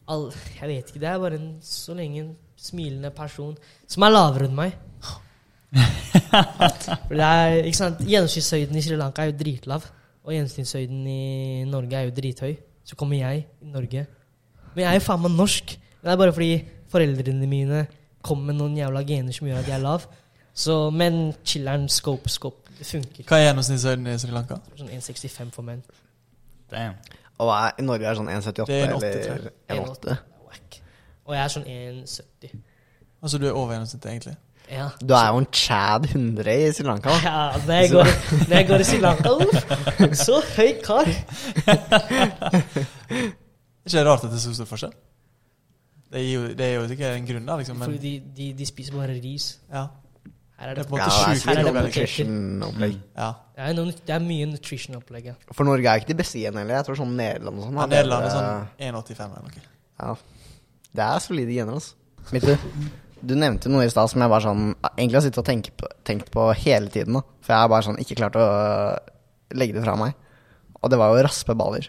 [0.09, 1.01] all, Jeg vet ikke.
[1.01, 4.77] Det er bare en så lenge en smilende person som er lavere enn meg.
[6.35, 9.87] For det er, ikke sant Gjennomsnittshøyden i Sri Lanka er jo dritlav.
[10.25, 12.55] Og gjennomsnittshøyden i Norge er jo drithøy.
[12.85, 14.07] Så kommer jeg i Norge.
[14.75, 15.77] Men jeg er jo faen meg norsk.
[16.05, 16.53] Det er bare fordi
[16.93, 17.87] foreldrene mine
[18.25, 20.07] kom med noen jævla gener som gjør at jeg er lav.
[20.55, 22.73] Så, men chiller'n, scope, scope.
[22.79, 23.27] Det funker.
[23.29, 24.59] Hva er gjennomsnittshøyden i Sri Lanka?
[24.79, 25.83] Sånn 1,65 for menn.
[26.73, 26.99] Damn.
[27.39, 30.17] Og hva er, i Norge er sånn 1,78 Det er eller 1,8.
[31.25, 32.59] Og jeg er sånn 1,70.
[33.25, 34.35] Altså du er over gjennomsnittet, egentlig.
[34.71, 34.87] Ja.
[35.01, 37.11] Du er jo en Chad 100 i Sri Lanka.
[37.11, 37.19] da.
[37.25, 38.13] Ja, når jeg går,
[38.49, 41.11] når jeg går i Sri Lanka uff, Så høy kar.
[42.25, 44.95] Er ikke det rart at det er så stor forskjell?
[46.15, 47.57] Det er jo, det er jo ikke en grunn da.
[47.61, 49.59] liksom, men Fordi de, de, de spiser bare ris.
[49.73, 49.87] ja.
[50.55, 52.93] Her er Det det, er på en Ja, måte det er sjukt det nutrition-opplegg.
[53.19, 53.31] Ja.
[53.57, 53.73] det, er
[54.07, 55.25] det er mye nutrition-opplegg.
[55.27, 55.33] Ja.
[55.53, 56.77] For Norge er ikke de beste igjen heller.
[56.79, 57.81] Jeg tror sånn Nederland og sånn.
[57.81, 59.65] Ja, Nederland er sånn 1,85 eller noe.
[59.99, 60.13] Ja.
[60.95, 61.99] Det er solide gener, altså.
[62.33, 62.55] Mitt, du
[63.33, 66.31] nevnte noe i stad som jeg bare sånn egentlig har sittet og tenkt på, tenkt
[66.35, 67.17] på hele tiden.
[67.17, 68.47] da For jeg har bare sånn ikke klart å
[69.57, 70.17] legge det fra meg.
[70.83, 71.89] Og det var jo raspeballer.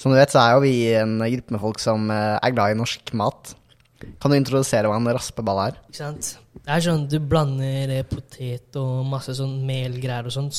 [0.00, 2.72] Som du vet, så er jo vi en gruppe med folk som eh, er glad
[2.72, 3.56] i norsk mat.
[4.20, 5.76] Kan du introdusere hva en raspeball er?
[5.90, 6.30] Ikke sant?
[6.56, 10.50] Det er sånn du blander eh, potet og masse sånn melgreier og sånn.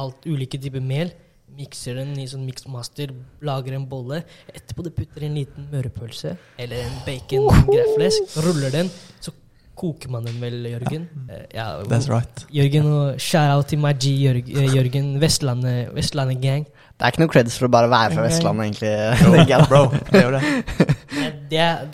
[0.00, 1.12] Alt ulike typer mel.
[1.56, 3.12] Mikser den i sånn mixmaster,
[3.44, 4.22] lager en bolle.
[4.52, 8.36] Etterpå du putter en liten mørepølse eller en bacon-greflesk.
[8.44, 8.90] Ruller den.
[9.24, 9.32] Så
[9.76, 11.06] koker man den vel, Jørgen.
[11.28, 12.46] Eh, Ja, That's right.
[12.54, 15.20] Jørgen og shout-out til my G, eh, Jørgen.
[15.20, 16.66] Vestlandet, Vestlandet gang.
[16.96, 18.92] Det er ikke noe creds for å bare være fra Vestlandet, egentlig.
[19.36, 19.66] tenker.
[19.68, 20.94] Bro, det gjør det.
[21.50, 21.84] Det er,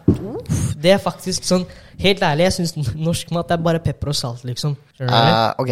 [0.82, 1.66] det er faktisk sånn
[2.02, 4.72] Helt ærlig, jeg syns norsk mat er bare pepper og salt, liksom.
[4.98, 5.70] Eh, ok.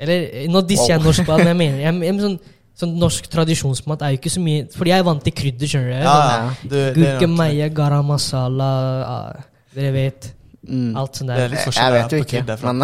[0.00, 2.34] Eller eh, nå disser jeg norsk mat, men jeg mener jeg, jeg, sånn,
[2.80, 5.92] sånn norsk tradisjonsmat er jo ikke så mye Fordi jeg er vant til krydder, skjønner
[5.92, 5.96] du.
[6.00, 6.50] Ja, ja.
[6.64, 8.70] Du, det er Gurke, meie, garam masala
[9.04, 9.40] ah,
[9.76, 10.30] Dere vet.
[10.60, 10.90] Mm.
[11.00, 11.48] Alt sånt Det er der.
[11.48, 12.80] litt Jeg forskjell vet jo på ikke, men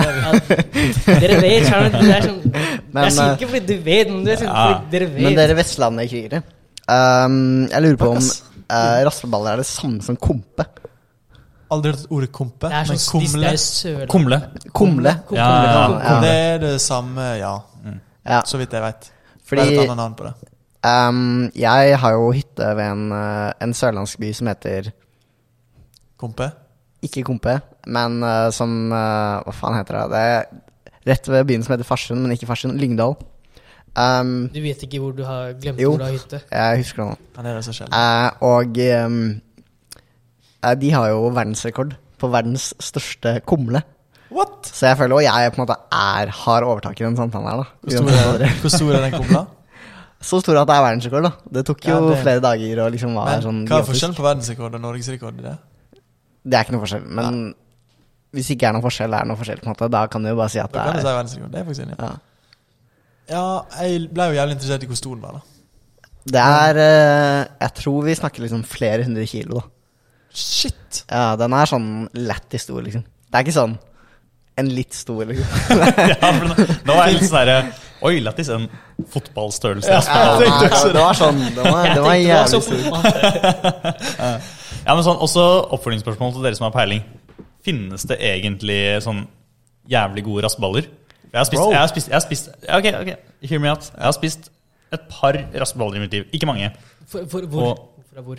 [1.20, 1.96] dere vet, skjønner.
[2.06, 4.48] Det er sånn Men, Jeg sier eh, ikke fordi du vet, men det er sånn
[4.48, 4.62] Ja.
[4.70, 5.22] fordi dere vet.
[5.26, 6.40] Men dere Vestlandet-krigere.
[6.88, 7.36] Um,
[7.68, 10.64] jeg lurer på om uh, raspeballer er det samme som kompe.
[11.74, 13.52] Aldri hørt ordet kompe, det er men sånn kumle
[14.08, 14.38] Kumle.
[14.70, 15.14] Kumle.
[15.26, 16.18] Kumle, Ja, ja, ja.
[16.22, 17.54] Det er det samme, ja.
[18.26, 19.10] Ja, Så vidt jeg vet.
[19.44, 20.34] fordi Bare et annet navn på det.
[20.86, 24.92] um, jeg har jo hytte ved en, uh, en sørlandsk by som heter
[26.16, 26.48] Kompe?
[27.04, 30.04] Ikke Kompe, men uh, som uh, Hva faen heter det?
[30.12, 32.78] Det er rett ved byen som heter Farsund, men ikke Farsund.
[32.80, 33.14] Lyngdal.
[33.96, 35.90] Um, Du vet ikke hvor du har glemt Jo.
[35.94, 36.40] hvor du har hytte?
[36.50, 37.42] jeg husker det nå.
[37.42, 37.94] det er det så sjelden.
[37.96, 39.40] Eh, og um,
[40.82, 43.82] de har jo verdensrekord på verdens største kumle.
[44.34, 44.66] What?
[44.66, 47.62] Så jeg føler jo jeg på en måte er, har overtak i den samtalen her.
[47.62, 49.44] da Hvor stor er, hvor stor er den kumla?
[50.26, 51.22] Så stor at det er verdensrekord.
[51.28, 51.30] da
[51.60, 54.16] Det tok jo Ja, det- flere dager og liksom var Men sånn hva er forskjellen
[54.16, 55.56] på verdensrekord og norgesrekord i det?
[56.46, 57.06] Det er ikke noe forskjell.
[57.18, 57.40] Men
[58.36, 59.60] hvis det ikke er noe forskjell, er det noe forskjell.
[59.62, 61.40] på en måte Da kan du jo bare si at Da det kan du si
[61.40, 61.48] er.
[61.50, 61.98] Det er faktisk enig.
[61.98, 62.14] ja.
[63.26, 63.46] Ja,
[63.82, 65.40] jeg ble jo jævlig interessert i hvor stor den var, da.
[66.26, 69.60] Det er eh, Jeg tror vi snakker liksom flere hundre kilo.
[69.60, 69.66] da
[70.36, 71.04] Shit!
[71.10, 73.02] Ja, Den er sånn lættis stor, liksom.
[73.02, 73.78] Det er ikke sånn
[74.56, 75.80] en litt stor, liksom.
[76.12, 77.58] Ja, for nå, nå er jeg litt sånn herre
[78.06, 78.50] Oi, lættis.
[78.52, 78.68] En
[79.12, 79.88] fotballstørrelse.
[79.88, 81.40] Ja, Ja, det, var, sånn.
[81.56, 82.80] Det var, den det var jævlig stor.
[84.86, 85.42] ja, men sånn, Også
[85.76, 87.02] oppfølgingsspørsmål til dere som har peiling.
[87.66, 89.24] Finnes det egentlig sånn
[89.90, 90.86] jævlig gode raspeballer?
[91.32, 93.90] Jeg har spist, jeg har spist, jeg har spist ja, Ok, ok, hear me out.
[93.92, 94.50] Jeg har spist
[94.94, 96.28] et par raspeballer i mitt liv.
[96.32, 96.70] Ikke mange.
[97.10, 97.72] For, for, hvor?
[97.72, 98.38] Og- Fra hvor?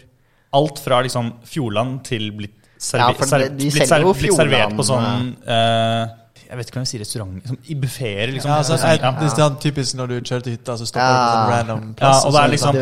[0.58, 4.72] Alt fra liksom Fjordland til blitt, serve, Ja, for de- de blitt, serv, blitt servert
[4.78, 6.08] på sånn uh,
[6.48, 8.50] Jeg vet ikke hva jeg sier restaurant liksom, I buffeer, liksom.
[8.54, 9.12] Ja, altså, jeg, ja.
[9.20, 11.20] det er sånn typisk når du kjører til hytta, så stopper Ja.
[11.20, 12.24] du på en random plass.
[12.24, 12.80] ja, og det er liksom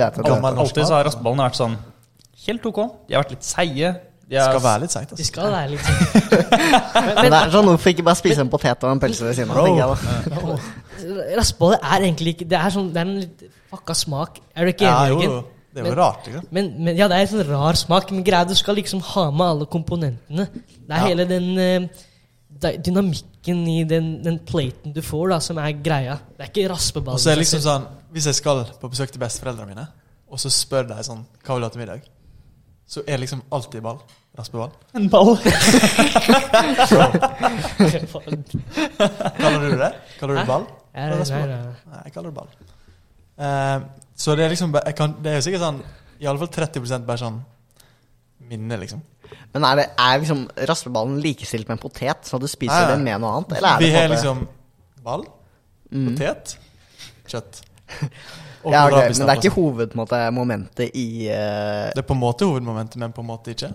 [0.62, 1.75] Alltid så har raspeballene vært sånn
[2.47, 2.79] helt ok.
[3.08, 3.93] De har vært litt seige.
[4.25, 5.25] De Det er- skal være litt seigt, De altså.
[5.25, 7.15] skal være litt sånn.
[7.15, 9.51] Men det er sånn, Hvorfor ikke bare spise en potet og en pølse ved siden
[9.51, 9.99] av?
[10.34, 10.55] Bro.
[11.38, 14.39] Raspebolle er egentlig ikke Det er, sånn, det er en litt fucka smak.
[14.55, 15.29] Er du ikke Ja, enig, jo, Jørgen?
[15.29, 15.43] jo.
[15.75, 16.47] Det er jo Men- rart, liksom.
[16.51, 18.12] Men, men ja, det er en sånn rar smak.
[18.12, 20.47] Men greia, du skal liksom ha med alle komponentene.
[20.55, 21.05] Det er Ja.
[21.05, 26.17] hele den uh, dynamikken i den, den platen du får, da, som er greia.
[26.38, 27.19] Det er ikke raspeballer.
[27.19, 29.88] Og så er det liksom sånn Hvis jeg skal på besøk til besteforeldrene mine,
[30.31, 32.01] og så spør de sånn Hva vil du ha til middag?
[32.88, 34.00] Så er liksom alltid ball.
[34.38, 34.71] Raspeball.
[34.93, 35.38] En ball.
[39.39, 39.91] Kaller du det?
[40.19, 40.65] Kaller du det ball?
[40.95, 41.08] Nei,
[42.06, 42.50] jeg kaller det ball.
[43.36, 43.80] Uh,
[44.15, 45.80] så det er liksom jeg kan, Det er jo sikkert sånn
[46.24, 47.41] I alle fall 30% bare sånn
[48.48, 49.02] minne, liksom.
[49.52, 52.91] Men er, det, er liksom raspeballen likestilt med en potet, så du spiser Nei, nei.
[52.93, 53.56] den med noe annet?
[53.58, 54.45] Eller er Vi har liksom
[55.06, 55.26] ball,
[55.95, 56.08] Mm.
[56.12, 56.56] potet,
[57.30, 57.60] kjøtt.
[58.71, 61.91] Ja, ok, Men det er ikke hoved, på en måte, momentet i uh...
[61.91, 63.73] Det er på en måte hovedmomentet, men på en måte ikke.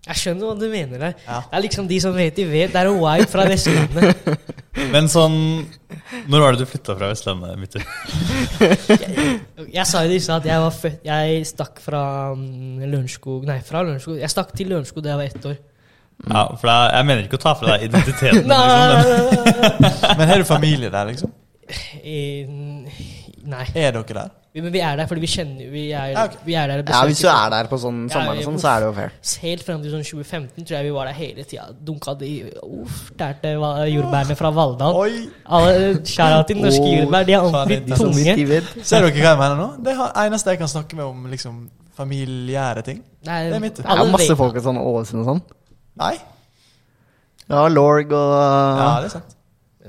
[0.00, 1.42] Jeg skjønner hva du mener Det, Ja.
[1.44, 2.72] Det er liksom de som vet, de vet.
[2.72, 4.30] Det er en fra Vestlandet.
[4.94, 5.36] Men sånn
[6.30, 7.84] Når var det du flytta fra Vestlandet, Mytter?
[9.68, 12.02] Jeg sa jo det i stad at jeg var født Jeg stakk fra
[12.38, 14.16] mm, Lørenskog Nei, fra Lørenskog.
[14.22, 15.58] Jeg stakk til Lørenskog da jeg var ett år.
[16.20, 18.48] Ja, for det er, Jeg mener ikke å ta fra deg identiteten.
[18.50, 18.64] Nei,
[18.96, 21.36] liksom, men, Men har du familie der, liksom?
[22.00, 23.64] Eh, Nei.
[23.74, 24.30] Er dere der?
[24.52, 26.38] Vi- Men vi er der fordi vi kjenner Vi er, Ja, okay.
[26.44, 28.68] vi er der Ja, hvis du er der på sånn Ja, sommeren og sånn, så
[28.68, 29.12] er det jo fair.
[29.42, 31.68] Helt frem til sånn 2015 tror jeg vi var der hele tida.
[31.84, 34.94] Dunka de Uff, tærte va- jordbærene fra Valldal.
[34.94, 35.28] Oi!
[35.46, 37.24] Alle skjæra til norske oh, jordbær.
[37.26, 38.84] De er ordentlig det tunge.
[38.84, 39.68] Ser dere hva jeg mener nå?
[39.84, 43.02] Det er eneste jeg kan snakke med om liksom familiære ting.
[43.24, 43.76] Nei, Det er mitt.
[43.76, 45.42] Det er masse folk i sånn Ålesund og sånn.
[45.96, 46.16] Nei?
[47.48, 48.34] Ja, Lorg og
[48.80, 49.36] Ja, det er sant.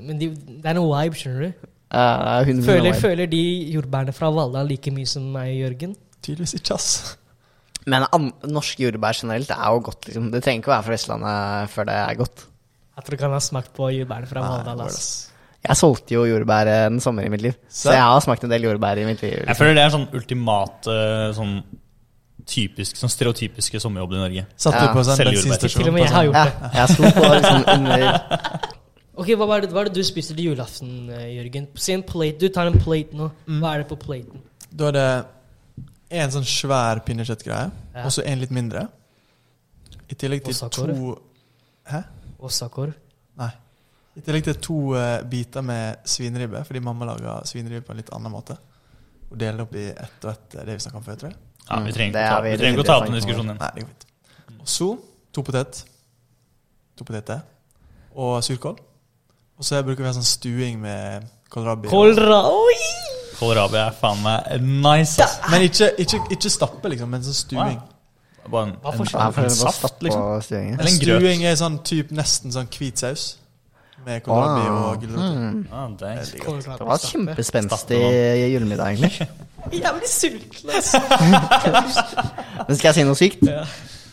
[0.00, 1.68] Men de, det er noe vibe, skjønner du.
[1.92, 3.40] Ja, hun Føler, føler de
[3.74, 5.92] jordbærene fra Valla like mye som meg, Jørgen?
[6.24, 7.16] Tydeligvis ikke, ass.
[7.84, 10.30] Men an norske jordbær generelt er jo godt, liksom.
[10.32, 12.44] Det trenger ikke å være fra Vestlandet før det er godt.
[12.96, 14.94] Jeg tror ikke han har smakt på jordbærene fra Valldal.
[15.62, 17.92] Jeg solgte jo jordbær eh, en sommer i mitt liv, så Så?
[17.94, 19.30] jeg har smakt en del jordbær i mitt liv.
[19.36, 19.58] jeg Liksom.
[19.60, 21.52] føler det er sånn ultimat eh, sånn
[22.52, 24.46] typisk, sånn stereotypiske sommerjobb i Norge.
[24.58, 25.82] Satt Ja, du på sånn bensinstasjon?
[25.84, 26.72] Til og med jeg har gjort gjort Ja, det.
[26.80, 28.06] jeg sto på liksom under
[29.22, 31.68] Ok, Hva er, det, hva er det du spiser til julaften, eh, Jørgen?
[31.78, 32.40] Si en plate.
[32.42, 33.28] Du tar en plate nå.
[33.46, 33.60] Mm.
[33.62, 34.42] Hva er det på platen?
[34.72, 35.06] Da er det
[36.22, 38.04] en sånn svær pinnekjøttgreie, Ja.
[38.04, 38.88] og så en litt mindre.
[40.10, 40.96] I tillegg til Osakåre?
[40.96, 41.18] to
[41.88, 42.02] Hæ?
[42.42, 42.92] Åsakorv.
[43.38, 43.50] Nei.
[44.16, 48.12] I tillegg til to uh, biter med svineribbe, fordi mamma lager svineribbe på en litt
[48.12, 48.56] annen måte.
[49.30, 51.38] Og deler opp i ett og ett, det vi snakka om før, tror jeg.
[51.68, 53.58] Ja, Vi Mm, vi trenger ikke å ta opp den diskusjonen.
[53.58, 54.06] Nei, det går fint.
[54.60, 54.98] Og så
[55.32, 55.84] to potet.
[56.96, 57.40] To poteter.
[58.14, 58.76] Og surkål.
[59.62, 61.86] Og så bruker vi ha sånn stuing med kålrabi.
[61.86, 62.38] Kålra...
[62.50, 62.78] Oi!
[63.38, 65.22] Kålrabi er faen meg nice.
[65.22, 65.36] ass.
[65.52, 67.76] Men ikke, ikke, ikke stappe, liksom, men sånn stuing.
[68.50, 70.24] Bare en, Hva en, en det saft, liksom.
[70.50, 71.22] Eller en grøt.
[71.22, 73.28] Stuing er sånn typ nesten sånn hvit saus.
[74.02, 75.38] Med kålrabi Ah, og gulrøtter.
[75.38, 75.62] mm.
[75.70, 75.86] Ah.
[76.00, 76.10] Det
[76.80, 78.02] Det var kjempespenstig
[78.56, 79.28] julemiddag, egentlig.
[79.70, 80.98] Blir sulten, altså.
[82.66, 83.46] Men skal jeg si noe sykt?
[83.46, 83.62] Ja.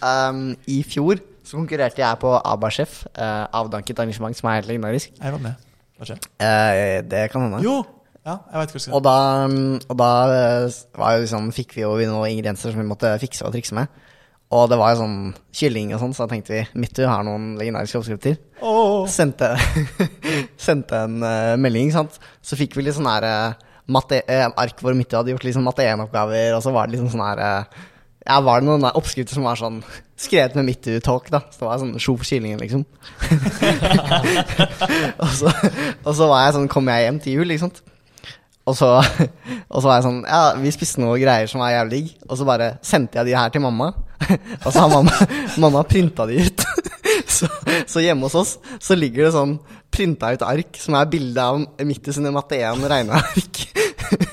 [0.05, 1.17] Um, I fjor
[1.49, 5.15] så konkurrerte jeg på ABBA-sjef, uh, avdanket arrangement som er helt legendarisk.
[5.17, 5.69] Jeg var med.
[5.97, 6.19] Hva skjer?
[6.45, 7.63] Eh, det kan hende.
[7.65, 7.81] Jo!
[8.27, 9.15] Ja, jeg vet hva du skal Og da,
[9.89, 13.77] og da eh, liksom, fikk vi jo noen ingredienser som vi måtte fikse og trikse
[13.77, 13.89] med.
[14.53, 15.17] Og det var jo sånn
[15.55, 18.37] kylling og sånn, så da tenkte vi Mittu har noen legendariske oppskrifter.
[18.65, 19.07] Oh.
[19.09, 19.51] Sendte,
[20.67, 22.17] sendte en uh, melding, sant.
[22.41, 25.65] Så fikk vi litt sånn her uh, matte, eh, ark hvor Mittu hadde gjort liksom
[25.65, 27.79] matte 1-oppgaver, og så var det liksom sånn her eh,
[28.29, 29.79] Ja, var det noen oppskrifter som var sånn
[30.19, 31.41] skrevet med Mittu-talk, da.
[31.49, 32.83] Så det var sånn sjo for kyllingen, liksom.
[35.23, 35.53] og, så,
[36.03, 37.81] og så var jeg sånn, kom jeg hjem til jul, sant.
[38.69, 38.89] Og så,
[39.73, 42.11] og så var jeg sånn Ja, vi spiste noen greier som var jævlig digg.
[42.27, 43.91] Og så bare sendte jeg de her til mamma.
[44.65, 46.65] Og så har mamma, mamma printa de ut.
[47.29, 47.47] Så,
[47.87, 49.51] så hjemme hos oss så ligger det sånn
[49.93, 53.59] printa ut ark som er bilde av Mittu sine matte 1 regneark.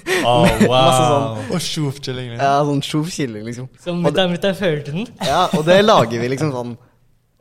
[0.27, 1.07] Oh, Masse wow.
[1.11, 2.29] sånn- Og tjofkylling.
[2.33, 2.43] Liksom.
[2.43, 3.69] Ja, sånn kylling, liksom.
[3.83, 5.07] Som mutter'n mutter'n følte den.
[5.27, 6.77] ja, og det lager vi liksom sånn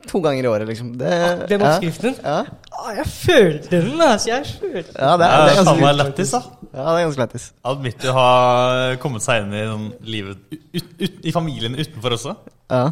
[0.06, 0.92] to ganger i året, liksom.
[0.98, 1.10] Det,
[1.50, 2.14] Den ja, oppskriften.
[2.22, 2.36] Ja,
[2.76, 4.28] Å, jeg følte den, altså.
[4.30, 5.00] Jeg følte den.
[5.02, 6.42] ja, det Det er, det er ganske lættis, da.
[6.76, 7.46] Ja, det er ganske lættis.
[7.66, 12.36] Hadde Mittu har kommet seg inn i sånn livet ut, ut, I familien utenfor også.
[12.70, 12.84] Ja.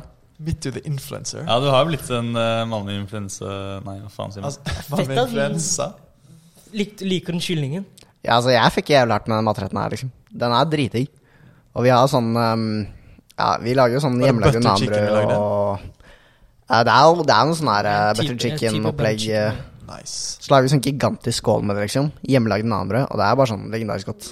[0.44, 1.44] Midt the influencer.
[1.46, 3.46] Ja, du har jo blitt en uh, mannlig influensa
[3.86, 4.50] Nei, hva faen sier man?
[4.50, 5.92] Altså, influensa?
[6.74, 7.84] Lik, Liker den kyllingen?
[8.24, 10.12] Ja, altså, jeg fikk jævlig hardt med den matretten her, liksom.
[10.32, 11.10] Den er dritdigg.
[11.74, 12.68] Og vi har sånn um,
[13.34, 15.90] Ja, vi lager jo sånn Var hjemmelagde nanbrød og
[16.64, 19.18] ja, det er jo det er noe sånn her uh, butter chicken-opplegg.
[19.20, 20.38] chicken, Nice.
[20.40, 22.08] Så lager vi sånn gigantisk skål med det, liksom.
[22.24, 23.06] Hjemmelagd nanbrød.
[23.10, 24.30] Og det er bare sånn legendarisk godt.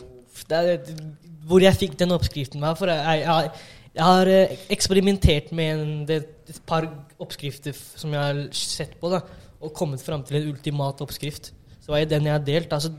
[0.48, 1.02] Det er,
[1.48, 2.72] hvor jeg fikk den oppskriften fra.
[2.78, 3.50] For jeg, jeg,
[3.92, 6.88] jeg har eh, eksperimentert med en, det, et par
[7.22, 9.22] oppskrifter som jeg har sett på, da,
[9.62, 11.52] og kommet fram til en ultimat oppskrift.
[11.82, 12.72] Så var det den jeg har delt.
[12.72, 12.94] Altså,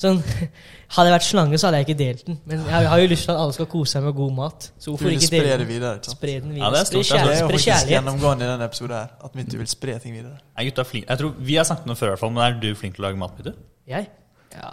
[0.00, 0.18] sånn,
[0.94, 2.38] hadde jeg vært slange, så hadde jeg ikke delt den.
[2.46, 4.66] Men jeg har jo lyst til at alle skal kose seg med god mat.
[4.78, 5.68] Så hvorfor ikke dele det den?
[5.70, 5.94] videre.
[6.04, 6.72] Spre den Ja, videre.
[6.74, 7.32] det er stort, Spre kjærlighet.
[7.32, 9.08] Det er jo faktisk gjennomgående i denne episoden her.
[9.24, 10.36] At Mittu vil spre ting videre.
[10.58, 11.08] Jeg, gutta flink?
[11.08, 12.94] Jeg tror Vi har snakket om det før, i hvert fall, men er du flink
[12.98, 13.52] til å lage mat, Mittu?
[13.88, 14.08] Jeg?
[14.56, 14.70] Ja,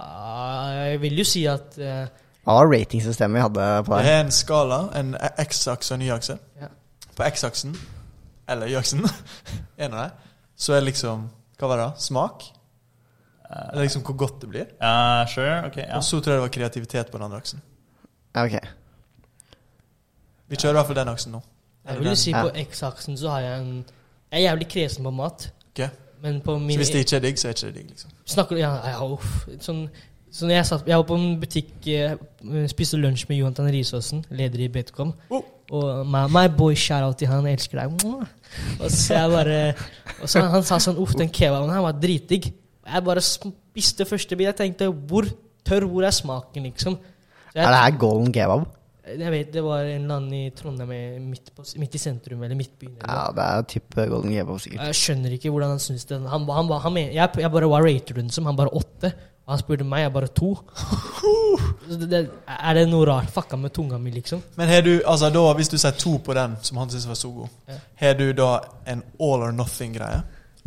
[0.92, 2.06] jeg vil jo si at uh,
[2.44, 4.12] Hva var ratingsystemet vi hadde på her det?
[4.14, 6.36] er en skala, en X-akse og en Y-akse.
[6.62, 6.70] Ja.
[7.18, 7.74] På X-aksen,
[8.50, 9.04] eller Y-aksen,
[9.84, 10.12] en av dem,
[10.56, 11.26] så er liksom
[11.60, 11.88] Hva var det?
[11.90, 12.00] da?
[12.06, 12.46] Smak?
[13.72, 14.70] Eller liksom hvor godt det blir.
[14.82, 15.98] Ja, sure, okay, ja.
[15.98, 17.62] Og så tror jeg det var kreativitet på den andre aksen.
[18.36, 18.56] Ja, ok.
[20.50, 21.42] Vi kjører i hvert fall den aksen nå.
[21.84, 23.74] Jeg vil jo si på X-aksen så har jeg en
[24.32, 25.52] Jeg er jævlig kresen på mat.
[25.74, 25.84] Ok?
[26.22, 27.90] Men på Så hvis det ikke er digg, så er det ikke digg.
[27.90, 28.10] liksom.
[28.26, 29.48] Snakker du ja, ja, uff.
[29.62, 29.82] Sånn,
[30.32, 32.16] sånn jeg, satt, jeg var på en butikk eh,
[32.72, 35.14] Spiste lunsj med Jonathan Risaasen, leder i Betcom.
[35.30, 35.44] Oh.
[35.74, 37.46] Og my, my boy shout-out til han.
[37.46, 38.08] Jeg elsker deg.
[38.80, 39.60] Og så jeg bare
[40.22, 42.54] Og så han sa sånn Uff, den kebaben her var dritdigg.
[42.88, 44.48] Jeg bare spiste første bit.
[44.52, 45.28] Jeg tenkte hvor
[45.66, 46.98] tørr, hvor er smaken, liksom?
[46.98, 48.66] Så jeg, Er det her golden kebab?
[49.04, 52.40] jeg vet det var en eller annen i Trondheim eh, midt, på, midt i sentrum,
[52.44, 52.94] eller midtbyen.
[53.02, 54.86] Eller Ja, det er type golden kebab, sikkert.
[54.88, 56.22] Jeg skjønner ikke hvordan han syns det.
[56.22, 58.46] Han, han, han, han, jeg, jeg bare Hva rater du den som?
[58.48, 59.12] Han bare åtte.
[59.44, 60.54] Og han spurte meg, jeg bare to.
[61.90, 63.28] Det, det, er det noe rart?
[63.36, 64.40] Fucka med tunga mi, liksom?
[64.56, 67.20] Men har du, altså da, hvis du sier to på den som han syntes var
[67.20, 67.76] så god, Ja.
[68.06, 68.48] har du da
[68.88, 70.22] en all or nothing-greie?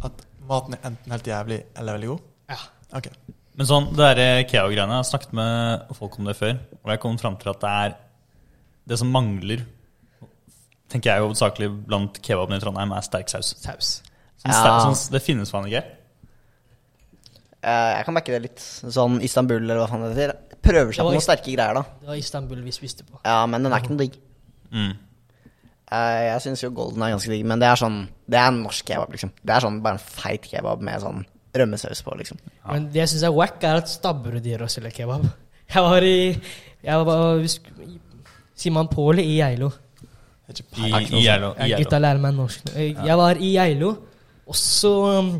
[0.04, 2.20] At maten er enten helt jævlig eller veldig god?
[2.54, 2.58] Ja.
[2.98, 3.08] Ok.
[3.56, 7.00] Men sånn, det der Keo-greiene, jeg har snakket med folk om det før, og jeg
[7.00, 7.94] kom fram til at det er
[8.86, 9.62] det som mangler,
[10.92, 13.54] tenker jeg hovedsakelig blant kebaben i Trondheim, er sterk saus.
[13.64, 13.88] Saus.
[14.36, 14.60] Sånn, Ja.
[14.60, 15.82] sterk, sånn, det finnes faen ikke.
[17.66, 18.60] Eh, jeg kan merke det litt.
[18.94, 20.36] Sånn Istanbul, eller hva faen det heter.
[20.66, 21.82] Prøver seg på noen sterke greier, da.
[22.02, 23.18] Det var Istanbul vi spiste på.
[23.24, 24.18] Ja, men den er ikke noe digg.
[24.70, 24.92] Mm.
[25.92, 28.62] Eh, jeg syns jo golden er ganske digg, men det er sånn Det er en
[28.64, 29.30] norsk kebab, liksom.
[29.44, 31.20] Det er sånn bare en feit kebab med sånn
[31.56, 32.38] rømmesaus på, liksom.
[32.66, 35.28] Men det jeg syns er wack, er at stabburet å selge kebab.
[35.72, 36.40] Jeg var i
[36.86, 38.00] Jeg var vi sk- i-
[39.22, 39.72] i Geilo?
[40.48, 40.52] I,
[41.16, 41.54] i Geilo.
[41.58, 42.64] i Ja, Gutta lærer meg norsk.
[42.66, 42.74] nå.
[42.78, 43.88] Jeg jeg var i Geilo,
[44.46, 45.30] og så um,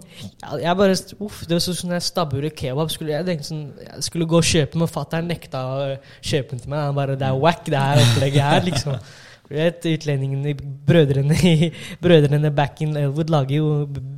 [0.61, 2.90] Jeg bare Uff, det var sånn der stabburet kebab.
[2.90, 6.59] Skulle, jeg tenkte sånn Jeg skulle gå og kjøpe, men fatter'n nekta å kjøpe den
[6.64, 6.80] til meg.
[6.88, 8.98] Han bare Det er wack, det her opplegget her, liksom.
[9.46, 10.54] Vet, Utlendingene,
[10.87, 11.37] brødrene,
[12.02, 13.68] brødrene back in Elwood lager jo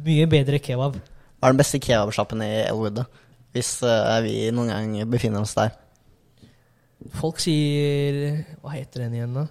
[0.06, 0.96] mye bedre kebab.
[1.38, 3.04] Hva er den beste kebabsjappen i Elwood, da?
[3.52, 5.74] Hvis uh, vi noen gang befinner oss der.
[7.14, 9.46] Folk sier Hva heter den igjen, da?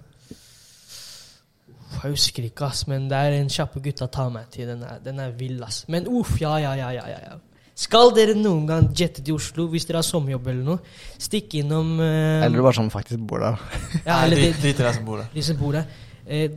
[1.98, 4.68] Jeg husker ikke, ass, men det er en kjappe gutta tar meg til.
[4.68, 5.84] Den er, den er vill, ass.
[5.90, 7.38] Men uff, ja, ja, ja, ja, ja.
[7.78, 11.94] Skal dere noen gang jette til Oslo hvis dere har sommerjobb eller noe, stikk innom
[12.00, 13.60] uh, Eller bare sånn faktisk bor der.
[14.08, 15.28] ja, eller de, de, de som bor der.
[15.34, 16.00] de som bor der.
[16.26, 16.56] Eh,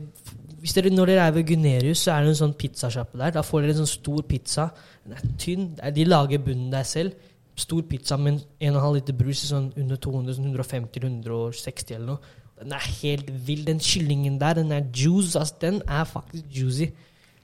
[0.62, 3.32] hvis dere, når dere er ved Gunerius, så er det en sånn pizzasjappe der.
[3.34, 4.68] Da får dere en sånn stor pizza.
[5.02, 5.64] Den er tynn.
[5.96, 7.30] De lager bunnen der selv.
[7.58, 12.36] Stor pizza med en 1,5 liter brus i sånn under 200, sånn 150-160 eller noe.
[12.62, 13.64] Den er helt vill.
[13.66, 15.34] Den kyllingen der, den er juice.
[15.38, 16.92] Altså, den er faktisk juicy.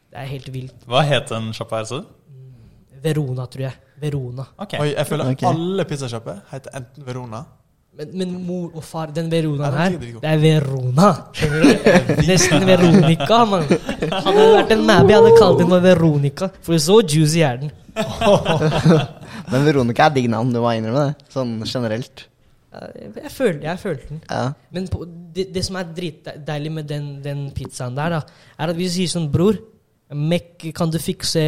[0.08, 0.86] Det er helt vilt.
[0.88, 2.14] Hva het den sjappa her, sa du?
[3.02, 3.76] Verona, tror jeg.
[4.00, 4.44] Verona.
[4.64, 4.80] Okay.
[4.82, 5.48] Oi, jeg føler okay.
[5.48, 7.40] alle pizzasjapper heter enten Verona
[7.98, 11.08] Men, men mor og far, den Veronaen her, er det er Verona.
[12.28, 13.64] Nesten Veronica, mann.
[13.66, 16.50] Hadde det vært en Mabby, hadde kalt den for Veronica.
[16.62, 17.72] For så juicy er den.
[19.50, 21.30] Men Veronica er digg navn, du må innrømme det.
[21.34, 22.28] Sånn generelt.
[22.78, 24.22] Jeg, følte, jeg følte den.
[24.28, 24.44] Ja.
[24.76, 25.02] Men på,
[25.34, 29.00] det, det som er dritdeilig med den, den pizzaen der, da, er at hvis du
[29.00, 29.58] sier sånn Bror,
[30.08, 31.40] Mek, kan du fikse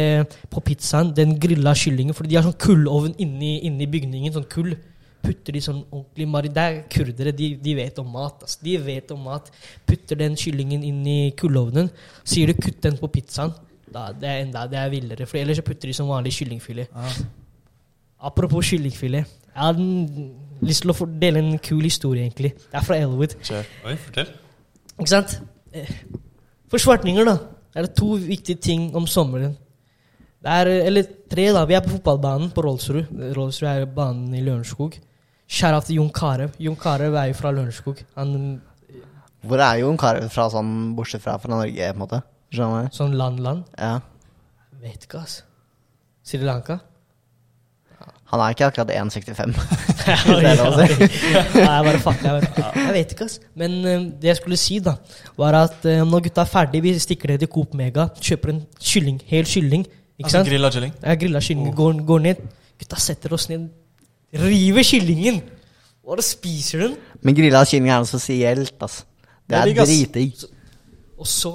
[0.51, 2.13] på pizzaen den grilla kyllingen?
[2.13, 4.35] Fordi de har sånn kullovn inni, inni bygningen.
[4.35, 4.75] Sånn kull.
[5.21, 6.51] Putter de sånn ordentlig mari...
[6.53, 8.45] Det er kurdere, de, de vet om mat.
[8.45, 8.59] Altså.
[8.65, 9.49] De vet om mat.
[9.89, 11.89] Putter den kyllingen inn i kullovnen.
[12.23, 13.53] Sier du 'kutt den på pizzaen',
[13.91, 15.27] da, det er enda det er villere.
[15.29, 16.93] For ellers så putter de som vanlig kyllingfilet.
[16.95, 17.17] Ah.
[18.29, 19.25] Apropos kyllingfilet.
[19.51, 20.29] Jeg hadde
[20.61, 22.53] lyst til å dele en kul historie, egentlig.
[22.69, 23.33] Det er fra Elwood.
[23.43, 23.73] Kjør.
[23.89, 24.29] Oi, fortell.
[24.99, 25.33] Ikke sant?
[25.71, 27.37] Forsvartninger For svartninger, da,
[27.79, 29.55] er det to viktige ting om sommeren.
[30.41, 31.65] Det er, eh, eller tre, da.
[31.65, 33.35] Vi er på fotballbanen på Rollsrud.
[33.37, 34.97] Rollsrud er banen i Lørenskog.
[35.47, 36.49] Sheriff til Jon Carew.
[36.59, 38.03] Jon Carew er jo fra Lørenskog.
[38.15, 38.61] Han
[39.43, 42.21] Hvor er Jon Carew fra, sånn bortsett fra fra Norge, på en måte?
[42.51, 42.95] Skjønner du?
[42.95, 43.63] sånn land-land.
[43.77, 43.99] Ja.
[44.81, 45.43] Vet ikke, altså.
[46.23, 46.79] Sri Lanka?
[48.31, 49.55] Han er ikke akkurat 1,65.
[50.01, 50.93] Ja, er.
[50.97, 53.35] Nei, jeg bare fuck, jeg, bare, jeg vet ikke, ass.
[53.59, 54.95] Men eh, det jeg skulle si, da,
[55.37, 58.61] var at eh, når gutta er ferdig, vi stikker ned til Coop Mega, kjøper en
[58.79, 59.83] kylling, hel kylling.
[59.85, 60.49] Ikke Altså sant?
[60.49, 60.95] grilla kylling.
[61.03, 62.41] Ja, grilla kylling, går, går ned.
[62.81, 63.67] Gutta setter oss ned,
[64.41, 65.41] river kyllingen,
[66.07, 66.97] og da spiser den.
[67.21, 69.03] Men grilla kylling er noe spesielt, ass.
[69.45, 70.45] Det Det er er dritdigg.
[71.21, 71.53] Og så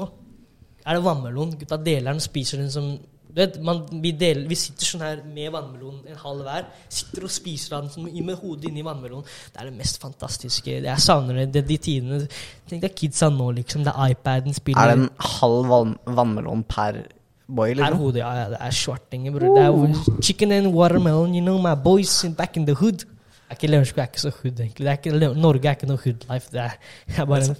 [0.86, 1.56] er det vannmelon.
[1.58, 2.92] Gutta deler den, spiser den som
[3.36, 6.70] du vet, man, vi, deler, vi sitter sånn her med vannmelonen en halv hver.
[6.88, 9.26] Sitter og spiser den med hodet inni vannmelonen.
[9.52, 10.78] Det er det mest fantastiske.
[10.86, 12.22] Jeg savner det, det de tidene.
[12.70, 13.84] Tenk deg kidsa nå, liksom.
[13.84, 14.80] Det er iPaden spiller.
[14.80, 17.02] Er det en halv vann vannmelon per
[17.46, 19.52] boy, Er Per hodet, ja, ja, det er svartinger, bror.
[19.52, 23.04] Det er chicken and watermelon, you know, my boys back in the hood.
[23.50, 24.86] Er ikke Lørenskog er ikke så hood, egentlig.
[24.86, 26.48] Det er ikke, Norge er ikke noe hood life.
[26.52, 27.56] Det er, det er bare en,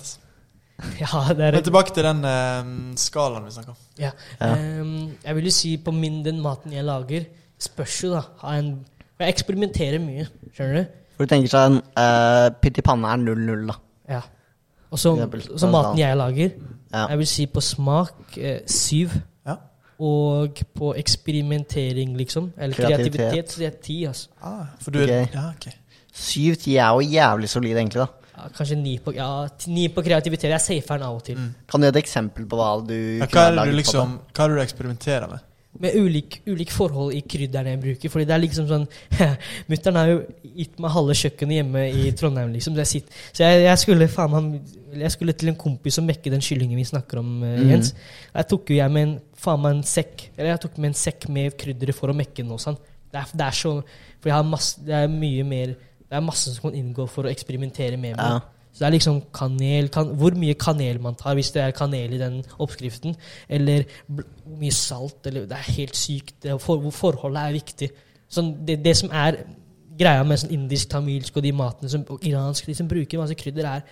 [1.00, 2.68] Ja, det er Men tilbake til den uh,
[3.00, 3.78] skalaen vi snakka om.
[4.00, 4.10] Ja.
[4.40, 4.50] Ja.
[4.82, 7.24] Um, jeg vil jo si på min, den maten jeg lager,
[7.58, 8.22] spørs jo, da.
[8.42, 8.72] Ha en,
[9.18, 10.96] jeg eksperimenterer mye, skjønner du?
[11.16, 13.78] For du tenker sånn uh, Pytt i panne er 0-0, da.
[14.18, 14.20] Ja.
[14.92, 16.52] Og så maten jeg lager,
[16.92, 17.06] Ja.
[17.10, 19.16] jeg vil si på smak uh, syv.
[19.48, 19.56] Ja.
[19.98, 22.52] Og på eksperimentering, liksom.
[22.58, 23.16] Eller Kreativitet.
[23.16, 24.28] kreativitet, så det er ti, altså.
[24.44, 25.72] Ah, for du er Ja, okay.
[26.16, 28.06] Syv ti er jo jævlig solid, egentlig, da.
[28.54, 29.28] Kanskje ni på, ja,
[29.72, 30.50] ni på kreativitet.
[30.52, 31.40] Jeg safer den av og til.
[31.40, 31.50] Mm.
[31.70, 34.54] Kan du gi et eksempel på hva du Ja, hva er det liksom Hva er
[34.54, 35.44] det du eksperimenterer med?
[35.80, 38.12] med ulik, ulik forhold i krydderne jeg bruker.
[38.12, 38.86] Fordi det er liksom sånn
[39.70, 40.18] Mutter'n har jo
[40.56, 42.76] gitt meg halve kjøkkenet hjemme i Trondheim, liksom.
[42.76, 43.04] Så jeg,
[43.36, 44.50] så jeg, jeg skulle faen
[44.96, 47.92] Jeg skulle til en kompis og mekke den kyllingen vi snakker om, uh, Jens.
[47.92, 48.04] Mm.
[48.40, 49.16] Jeg tok jo jeg med en
[49.46, 52.42] faen meg en sekk Eller jeg tok med en sekk med krydderet for å mekke
[52.42, 52.78] den hos han.
[53.12, 53.76] Det er, det er så
[54.20, 55.76] For jeg har masse Det er mye mer
[56.06, 58.20] Det er masse som kan inngå for å eksperimentere med.
[58.20, 58.38] Ja.
[58.76, 62.12] Så det er liksom kanel kan, Hvor mye kanel man tar, hvis det er kanel
[62.12, 63.16] i den oppskriften.
[63.48, 64.26] Eller hvor
[64.60, 65.26] mye salt.
[65.26, 66.34] Eller, det er helt sykt.
[66.42, 67.88] Det, for, forholdet er viktig.
[68.28, 69.40] Sånn, det, det som er
[69.96, 73.38] greia med sånn indisk, tamilsk og de matene som, og iransk, de som bruker masse
[73.38, 73.86] krydder, er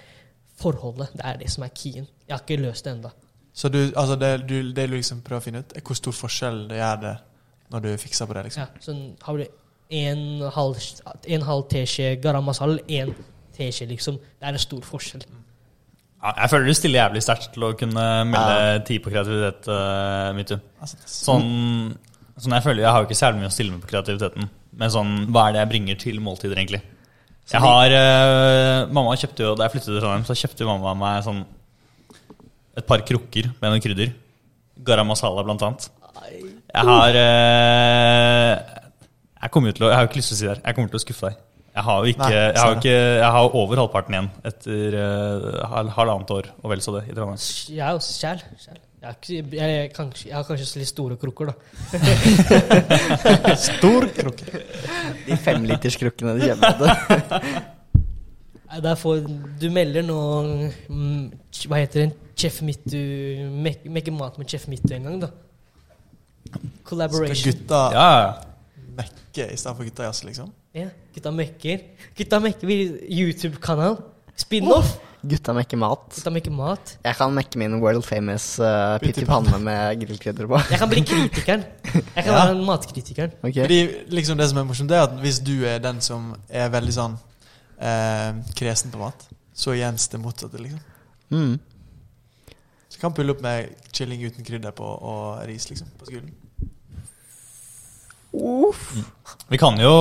[0.60, 1.16] forholdet.
[1.16, 2.08] Det er det som er keyen.
[2.28, 3.12] Jeg har ikke løst det ennå.
[3.54, 6.16] Så du, altså det, du, det du liksom prøver å finne ut, er hvor stor
[6.18, 7.14] forskjell det gjør det
[7.72, 8.66] når du fikser på det, liksom?
[8.66, 9.46] Ja, sånn, har du
[9.90, 10.20] en
[10.54, 10.80] halv,
[11.26, 13.14] en halv teskje garam masala, en
[13.56, 14.18] teskje, liksom.
[14.18, 15.24] Det er en stor forskjell.
[16.24, 20.32] Ja, jeg føler du stiller jævlig sterkt til å kunne melde ti på kreativitet, uh,
[20.36, 20.56] Mitu.
[20.80, 21.92] Altså, Sånn,
[22.38, 24.48] sånn jeg føler Jeg har jo ikke særlig mye å stille med på kreativiteten.
[24.74, 26.80] Men sånn, hva er det jeg bringer til måltider, egentlig?
[27.52, 30.94] Jeg har uh, Mamma kjøpte jo Da jeg flyttet til Trondheim, så kjøpte jo mamma
[30.96, 31.42] meg sånn
[32.74, 34.14] et par krukker med noen krydder.
[34.86, 35.84] Garam masala, blant annet.
[36.74, 38.54] Jeg har eh,
[39.44, 40.62] Jeg kommer jo til å Jeg har jo ikke lyst til å si det her.
[40.64, 41.42] Jeg kommer til å skuffe deg.
[41.74, 45.66] Jeg har jo ikke Nei, Jeg har, ikke, jeg har over halvparten igjen etter uh,
[45.72, 47.40] hal- halvannet år og vel så det i Trondheim.
[47.74, 48.44] Jeg er også sjæl.
[48.62, 48.78] sjæl.
[49.04, 51.54] Jeg, jeg, jeg, kanskje, jeg har kanskje litt store krukker, da.
[53.66, 54.62] Stor krukke.
[55.26, 56.78] De femliterskrukkene du kjøper.
[56.80, 57.72] vet
[58.86, 59.20] Derfor,
[59.60, 60.16] du melder nå
[60.90, 61.26] mm,
[61.68, 62.16] Hva heter det?
[62.40, 62.96] Chef Mittu
[63.62, 65.28] mek- Mekke mat med Chef Mittu en gang, da.
[66.48, 67.52] Skal Collaboration.
[67.52, 68.32] gutta Ja, ja.
[68.98, 70.52] Mekke istedenfor gutta jazz, liksom?
[70.74, 71.82] Ja, gutta mekker.
[72.18, 72.78] Gutta mekker vi
[73.20, 73.98] YouTube-kanal.
[74.36, 74.94] Spin-off.
[74.96, 75.10] Oh.
[75.24, 76.02] Gutta mekker mat.
[76.12, 76.90] Gutta mekker mat.
[77.06, 80.58] Jeg kan mekke min world famous uh, pytt i panne med grillkrydder på.
[80.68, 81.62] Jeg kan bli kritikeren.
[81.94, 82.40] Jeg kan Ja.
[82.42, 83.32] være matkritikeren.
[83.40, 83.62] Okay.
[83.62, 83.78] Fordi
[84.12, 86.96] liksom Det som er morsomt, det er at hvis du er den som er veldig
[86.98, 87.16] sånn
[87.80, 89.24] eh, kresen på mat,
[89.54, 90.82] så er Jens det motsatte, liksom.
[91.32, 91.56] Mm.
[92.92, 96.34] Så kan pulle opp med chilling uten krydder på og ris, liksom, på skolen.
[99.50, 99.92] Vi kan jo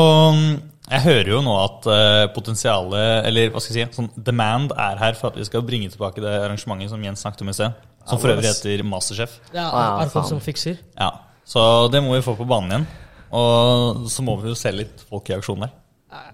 [0.90, 5.00] Jeg hører jo nå at eh, potensialet, eller hva skal jeg si, sånn demand er
[5.00, 7.78] her for at vi skal bringe tilbake det arrangementet som Jens snakket om i sted.
[8.10, 9.38] Som for øvrig heter Masterchef.
[9.54, 10.82] Det er folk ja, som fikser.
[11.00, 11.12] Ja,
[11.48, 12.90] Så det må vi få på banen igjen.
[13.34, 15.72] Og så må vi jo se litt folk i aksjon der.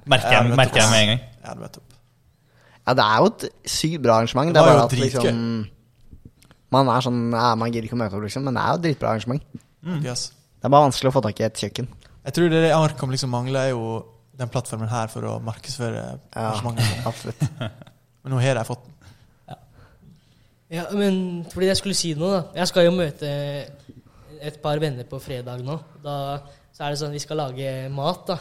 [0.09, 1.21] Merker jeg, merker jeg med en gang.
[1.45, 1.79] Ja, det vet.
[2.89, 4.49] Ja, det er jo et sykt bra arrangement.
[4.55, 5.39] Det er bare jo at liksom
[6.73, 8.45] Man er sånn ja, Man gidder ikke å møte opp, liksom.
[8.49, 9.61] Men det er jo et dritbra arrangement.
[10.03, 10.29] Yes.
[10.59, 11.89] Det er bare vanskelig å få tak i et kjøkken.
[12.27, 14.03] Jeg tror det det Arkom liksom mangler, er jo
[14.39, 17.05] den plattformen her for å markedsføre Ja, arrangementet.
[17.09, 17.43] absolutt.
[18.23, 18.95] Men nå har de fått den.
[20.69, 21.15] Ja, men
[21.49, 22.41] fordi jeg skulle si noe, da.
[22.59, 23.29] Jeg skal jo møte
[24.37, 25.79] et par venner på fredag nå.
[26.03, 26.17] Da
[26.79, 28.35] så er det sånn vi skal lage mat, da.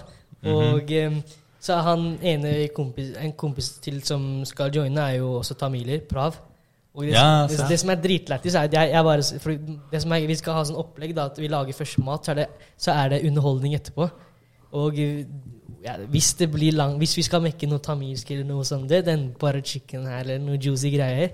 [0.53, 1.15] Og eh,
[1.59, 6.05] så er han ene kompis, en kompis til som skal joine, er jo også tamiler.
[6.07, 6.37] Prav.
[6.97, 10.01] Og det, Ja, det, det som er dritlættis, er at jeg, jeg bare for det
[10.03, 12.41] som er, Vi skal ha sånn opplegg da, at vi lager først mat, så er
[12.43, 12.49] det,
[12.81, 14.09] så er det underholdning etterpå.
[14.79, 14.99] Og
[15.85, 19.05] ja, hvis det blir lang Hvis vi skal mekke noe tamilsk eller noe sånt, det,
[19.07, 21.33] den bare chicken her eller noe juicy greier,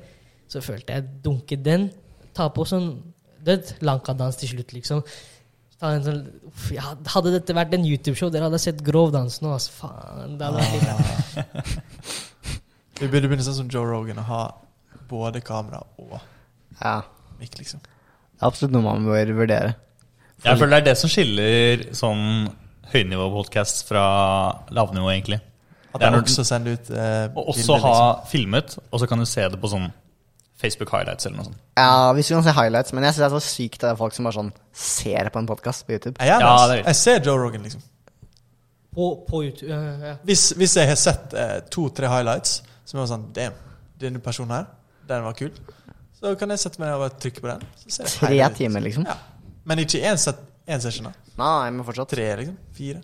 [0.50, 1.88] så følte jeg dunke den.
[2.36, 2.90] Ta på sånn
[3.44, 5.00] død Lanka-dans til slutt, liksom.
[5.80, 9.40] Ta en sånn, uff, ja, hadde dette vært en YouTube-show, dere hadde sett grov dans
[9.42, 9.54] nå.
[9.56, 12.04] Altså, faen, det hadde vært litt
[13.00, 14.42] Vi burde begynne sånn som Joe Rogan og ha
[15.08, 16.20] både kamera og
[16.82, 17.00] Ja.
[17.40, 17.80] mikk, liksom.
[17.80, 19.74] Det er absolutt noe man bør vurdere.
[20.44, 22.48] Jeg føler det er det som skiller sånn
[22.92, 24.04] høynivå-podkast fra
[24.70, 25.40] lavnivå, egentlig.
[25.94, 28.30] At Det er også sender ut eh, Og også bilder, ha liksom.
[28.32, 29.92] filmet, og så kan du se det på sånn
[30.58, 31.56] Facebook highlights eller noe sånt.
[31.78, 33.90] Ja, hvis du kan se highlights, men jeg syns det er så sykt at det
[33.92, 36.16] er folk som bare sånn ser på en podkast på YouTube.
[36.24, 36.38] Ja,
[36.68, 37.82] det er- jeg ser Joe Rogan, liksom.
[38.94, 39.70] på, på YouTube.
[39.70, 40.14] Ja, ja.
[40.24, 43.54] Hvis, hvis jeg har sett eh, to-tre highlights som er sånn Damn,
[44.00, 44.66] denne personen her,
[45.08, 45.50] den var kul.
[46.20, 47.64] Så kan jeg sette meg ned og trykke på den.
[47.84, 49.04] Så ser jeg Tre timer, liksom.
[49.06, 49.16] Ja.
[49.64, 50.40] Men ikke én set-
[50.80, 51.04] session.
[51.10, 51.12] da.
[51.38, 52.08] Nei, men fortsatt.
[52.14, 52.56] Tre, liksom.
[52.72, 53.02] Fire.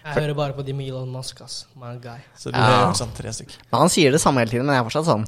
[0.00, 1.66] Jeg hører bare på de med Elon Musk, ass.
[1.76, 2.16] My guy.
[2.38, 2.64] Så du Ja.
[2.64, 3.58] hører sånn tre stykker.
[3.70, 5.26] Men han sier det samme hele tiden, men jeg er fortsatt sånn.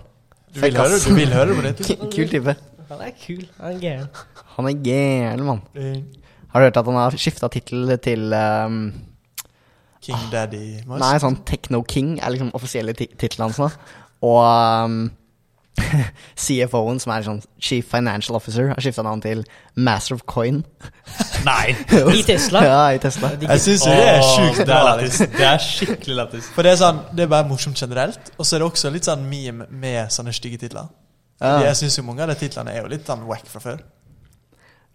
[0.53, 1.99] Du vil høre, du vil høre på det?
[2.15, 2.57] Kul type.
[2.89, 3.47] Han er kul.
[3.59, 4.09] Han er gæren.
[4.57, 5.63] Han er gæren, mann.
[6.53, 8.93] Har du hørt at han har skifta tittel til um,
[10.01, 11.01] King Daddy Musk.
[11.01, 13.71] Nei, sånn Techno King er liksom offisielle ti- tittelen hans nå.
[14.23, 14.39] Og
[14.87, 15.11] um,
[16.45, 19.43] CFO-en, som er sånn Chief Financial Officer, har skifta navn til
[19.75, 20.63] Master of Coin.
[21.49, 21.73] Nei!
[21.91, 22.63] I Tesla.
[22.73, 23.33] Ja, i Tesla.
[23.41, 24.83] Jeg syns det er sjukt det er bra.
[24.93, 25.21] lættis.
[25.21, 25.39] Liksom.
[25.39, 26.51] Det er skikkelig lættis.
[26.55, 29.09] For det er sånn, det er bare morsomt generelt, og så er det også litt
[29.09, 30.93] sånn meme med sånne stygge titler.
[31.43, 31.57] Ja.
[31.67, 33.83] Jeg syns jo mange av de titlene er jo litt sånn wack fra før.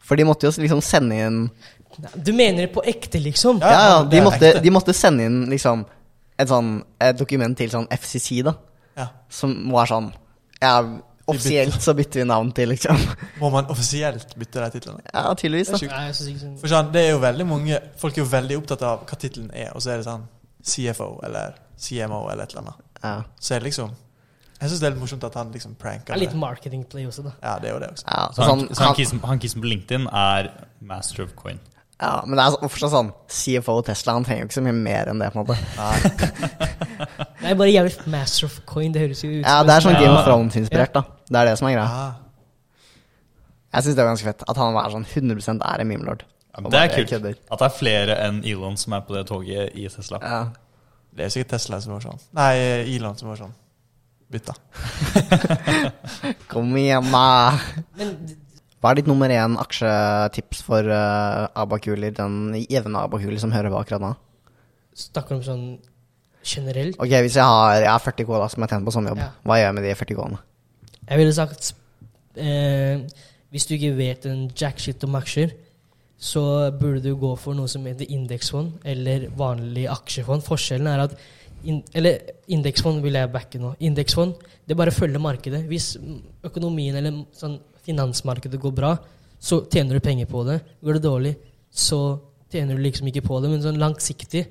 [0.07, 1.39] For de måtte jo liksom sende inn
[2.23, 3.59] Du mener det på ekte, liksom?
[3.59, 5.84] Ja, ja, de er måtte, de måtte sende inn liksom
[6.38, 8.53] et sånn et dokument til sånn FCC, da.
[8.98, 9.08] Ja.
[9.30, 10.12] Som var sånn
[10.62, 10.80] Ja,
[11.28, 12.98] offisielt så bytter vi navn til, liksom.
[13.41, 15.04] Må man offisielt bytte de titlene?
[15.14, 15.78] Ja, tydeligvis, da.
[15.78, 16.58] Det er sånn.
[16.62, 19.52] For sånn, det er jo veldig mange Folk er jo veldig opptatt av hva tittelen
[19.54, 20.26] er, og så er det sånn
[20.68, 22.84] CFO eller CMO eller et eller annet.
[23.04, 23.91] Ja, Så er det liksom
[24.60, 26.39] Jeg syns det er litt morsomt at han liksom Det pranker er litt det.
[26.41, 27.36] marketing play også, da.
[27.43, 28.06] Ja, det er jo det også.
[28.10, 30.50] ja, Så han, sånn, så han, han, kissen, han kissen på LinkedIn er
[30.82, 31.60] master of coin.
[32.02, 35.10] ja, men det er fortsatt sånn CFO Tesla, han trenger jo ikke så mye mer
[35.14, 35.58] enn det, på en måte.
[37.48, 38.91] Det er bare jævlig master of coin.
[38.91, 39.95] Det høres jo ut Ja, det er sånn.
[39.95, 41.04] Game of Thrones-inspirert, da.
[41.30, 41.86] Det er det som er greia.
[41.88, 42.16] Ah,
[43.78, 46.26] Jeg syns det er ganske fett at han er sånn 100% er en memelord.
[46.28, 47.10] Ja, det er kult.
[47.14, 47.38] kødder.
[47.48, 50.20] At det er flere enn Elon som er på det toget i Tesla.
[50.20, 50.41] Ja.
[51.16, 52.20] det er sikkert Tesla som var sånn.
[52.36, 52.52] Nei,
[52.98, 53.56] Elon som var sånn.
[54.28, 54.58] Bytta.
[56.52, 57.56] Kom igjen, da!
[58.82, 63.80] Hva er ditt nummer én aksjetips for uh, abakuler, den jevne abakuler som hører på
[63.86, 64.16] akkurat nå?
[64.98, 65.66] snakker om sånn
[66.48, 69.22] generelt Ok, Hvis jeg har, jeg har 40 K da, som jeg tjener på sommerjobb,
[69.24, 69.30] Ja.
[69.45, 70.39] hva gjør jeg med de 40 K-ene?
[71.10, 71.72] Jeg ville sagt
[72.38, 73.00] eh,
[73.52, 75.54] Hvis du ikke vet en jack shit om aksjer,
[76.20, 76.41] så
[76.74, 80.41] burde du gå for noe som heter indeksfond eller vanlig aksjefond.
[80.43, 81.14] Forskjellen er at
[81.64, 82.20] in, Eller
[82.50, 83.76] indeksfond vil jeg backe nå.
[83.80, 84.34] Indeksfond
[84.68, 85.64] det bare følger markedet.
[85.70, 85.95] Hvis
[86.43, 88.95] økonomien eller sånn finansmarkedet går bra,
[89.39, 90.60] så tjener du penger på det.
[90.84, 91.36] Går det dårlig,
[91.72, 92.20] så
[92.52, 93.50] tjener du liksom ikke på det.
[93.54, 94.48] Men sånn langsiktig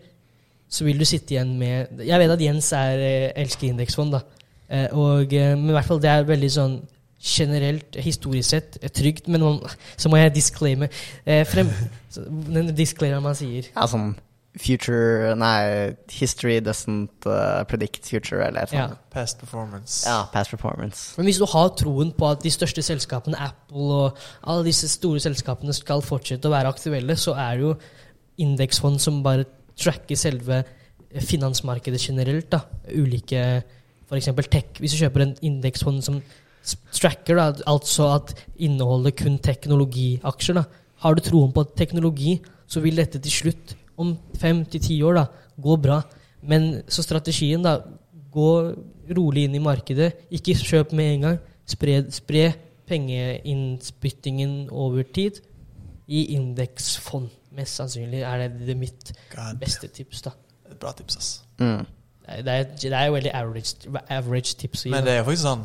[0.68, 4.22] så vil du sitte igjen med Jeg vet at Jens er, eh, elsker indeksfond, da.
[4.68, 6.76] Eh, og, eh, men i hvert fall det er veldig sånn
[7.22, 9.28] generelt, historisk sett, trygt.
[9.28, 9.60] Men man,
[10.00, 10.90] så må jeg disclaime
[11.24, 11.70] eh, frem,
[12.54, 13.68] Den disclaimer man sier.
[13.74, 14.14] Ja, sånn
[14.56, 18.86] future Nei, history doesn't uh, predict future, eller et Ja.
[19.12, 20.08] Past performance.
[20.08, 21.12] Ja, past performance.
[21.16, 25.20] Men hvis du har troen på at de største selskapene, Apple og alle disse store
[25.20, 27.74] selskapene, skal fortsette å være aktuelle, så er det jo
[28.46, 29.44] indeksfond som bare
[29.76, 30.62] tracker selve
[31.22, 32.50] finansmarkedet generelt.
[32.50, 32.60] da.
[32.94, 33.62] Ulike
[34.06, 34.28] F.eks.
[34.50, 34.78] tech.
[34.78, 36.20] Hvis du kjøper en indeksfond som
[36.94, 40.64] tracker, da, altså at inneholder kun teknologiaksjer, da.
[41.02, 45.14] har du troen på teknologi, så vil dette til slutt, om fem til ti år,
[45.20, 46.02] da, gå bra.
[46.42, 47.78] Men så strategien, da,
[48.32, 48.50] gå
[49.16, 50.12] rolig inn i markedet.
[50.30, 51.38] Ikke kjøp med en gang.
[51.66, 52.50] Spre, spre
[52.86, 55.40] pengeinnspyttingen over tid
[56.06, 57.30] i indeksfond.
[57.57, 60.22] Mest sannsynlig er det, det mitt God, beste tips.
[60.26, 60.34] da.
[60.70, 61.30] et bra tips, ass.
[61.59, 61.86] Mm.
[62.26, 64.84] Det er, det er, jo veldig average, average tips.
[64.90, 65.64] Men det er jo faktisk sånn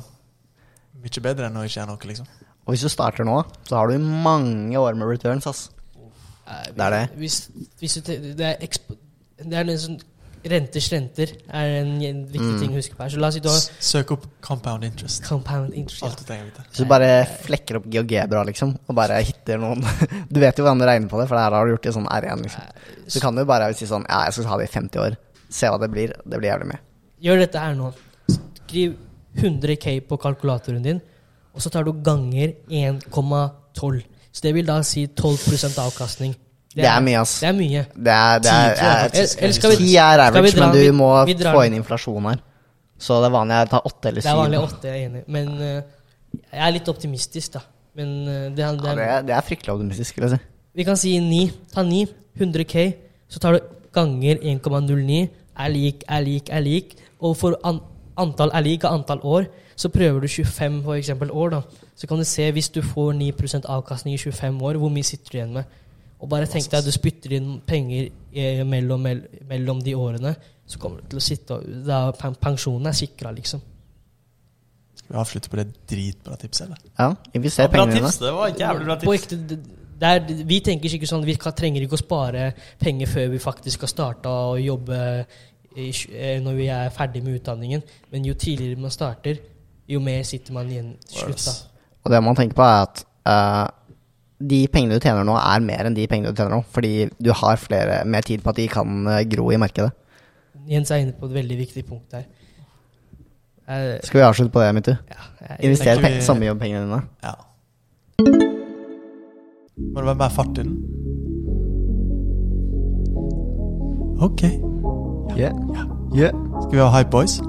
[1.01, 2.27] mye bedre enn å ikke gjøre noe, liksom.
[2.61, 5.63] Og hvis du starter nå, så har du mange år med returns, ass.
[5.97, 7.03] Eh, det er det.
[7.17, 7.39] Hvis,
[7.81, 8.61] hvis du, det er,
[9.41, 9.99] det er en sånn
[10.43, 11.91] Renters renter er en,
[12.25, 12.59] viktig Mm.
[12.59, 13.09] ting å huske på her.
[13.13, 15.23] Så la oss si du har S- Søk opp compound interest.
[15.27, 16.03] compound interest.
[16.03, 16.63] Alt du trenger å vite.
[16.73, 19.81] Så du bare flekker opp GeoGebra, liksom, og bare hitter noen
[20.31, 21.93] Du vet jo hvordan du regner på det, for det her har du gjort i
[21.99, 22.61] sånn R1, liksom.
[23.07, 25.17] Så kan du bare si sånn Ja, jeg skal ha det i 50 år.
[25.49, 26.13] Se hva det blir.
[26.25, 26.79] Det blir jævlig mye.
[27.21, 27.93] Gjør dette her nå.
[28.65, 28.95] Skriv
[29.37, 31.01] 100 K på kalkulatoren din,
[31.53, 34.03] og så tar du ganger 1,12.
[34.31, 36.35] Så det vil da si 12% avkastning.
[36.75, 37.39] Det er mye, ass.
[37.41, 37.81] Det er mye.
[37.95, 41.35] Det er, det er, Ti, er, skal vi- er average, dra- men du må vi
[41.35, 42.39] få inn inflasjon her.
[43.01, 44.77] Så det er vanlig å ta åtte eller Det er vanlig syv.
[44.77, 45.23] 8, jeg er enig.
[45.27, 45.81] Men uh,
[46.53, 47.61] jeg er litt optimistisk, da.
[47.95, 50.45] Men uh, det, er- det, Ja, det, er, det fryktelig optimistisk, vil jeg si.
[50.75, 51.51] Vi kan si ni.
[51.73, 52.05] Ta 9.
[52.39, 52.93] 100 K.
[53.27, 53.59] Så tar du
[53.93, 55.27] ganger 1,09.
[55.59, 56.95] Er lik, er lik, er lik.
[57.19, 57.81] Og for an
[58.17, 59.45] antall er lik av antall år,
[59.75, 61.49] så prøver du 25 for eksempel år.
[61.49, 61.61] da.
[61.95, 65.31] Så kan du se, hvis du får 9% avkastning i 25 år, hvor mye sitter
[65.31, 65.63] du igjen med?
[66.21, 69.07] Og bare tenk deg at du spytter inn penger eh, mellom,
[69.49, 70.35] mellom de årene,
[70.69, 73.61] så kommer du til å sitte og da Pensjonen er sikra, liksom.
[75.09, 76.77] Vi avslutte på det dritbra tipset, eller?
[76.99, 78.07] Ja, invester ja, pengene dine.
[78.07, 78.19] tips.
[78.21, 79.23] Det var jævlig bra På tips.
[79.23, 83.05] ekte, det- det er, vi tenker ikke sånn Vi kan, trenger ikke å spare penger
[83.07, 85.25] før vi faktisk skal starte å jobbe
[85.75, 87.83] i, eh, når vi er ferdig med utdanningen.
[88.11, 89.37] Men jo tidligere man starter,
[89.87, 91.45] jo mer sitter man igjen til slutt.
[91.45, 91.51] da.
[92.05, 93.67] Og det man tenker på, er at eh,
[94.41, 96.61] de pengene du tjener nå, er mer enn de pengene du tjener nå.
[96.73, 99.91] Fordi du har flere, mer tid på at de kan eh, gro i markedet.
[100.69, 102.27] Jens er inne på et veldig viktig punkt der.
[103.67, 104.91] Eh, Skal vi avslutte på det, Mitu?
[104.91, 105.21] ja,
[105.59, 107.01] Investere Invester samme jobb pengene dine.
[107.23, 107.33] Ja.
[109.91, 110.75] Må det være mer fart i den?
[114.21, 114.43] Ok.
[115.37, 115.53] Yeah.
[116.15, 116.33] Yeah.
[116.61, 117.39] Skal vi ha Hype Boys?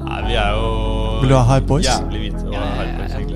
[0.00, 1.86] Nei, vi er jo Vil du ha Hype Boys?
[1.88, 2.44] Jævlig hvite
[2.80, 3.29] hype boys, egentlig.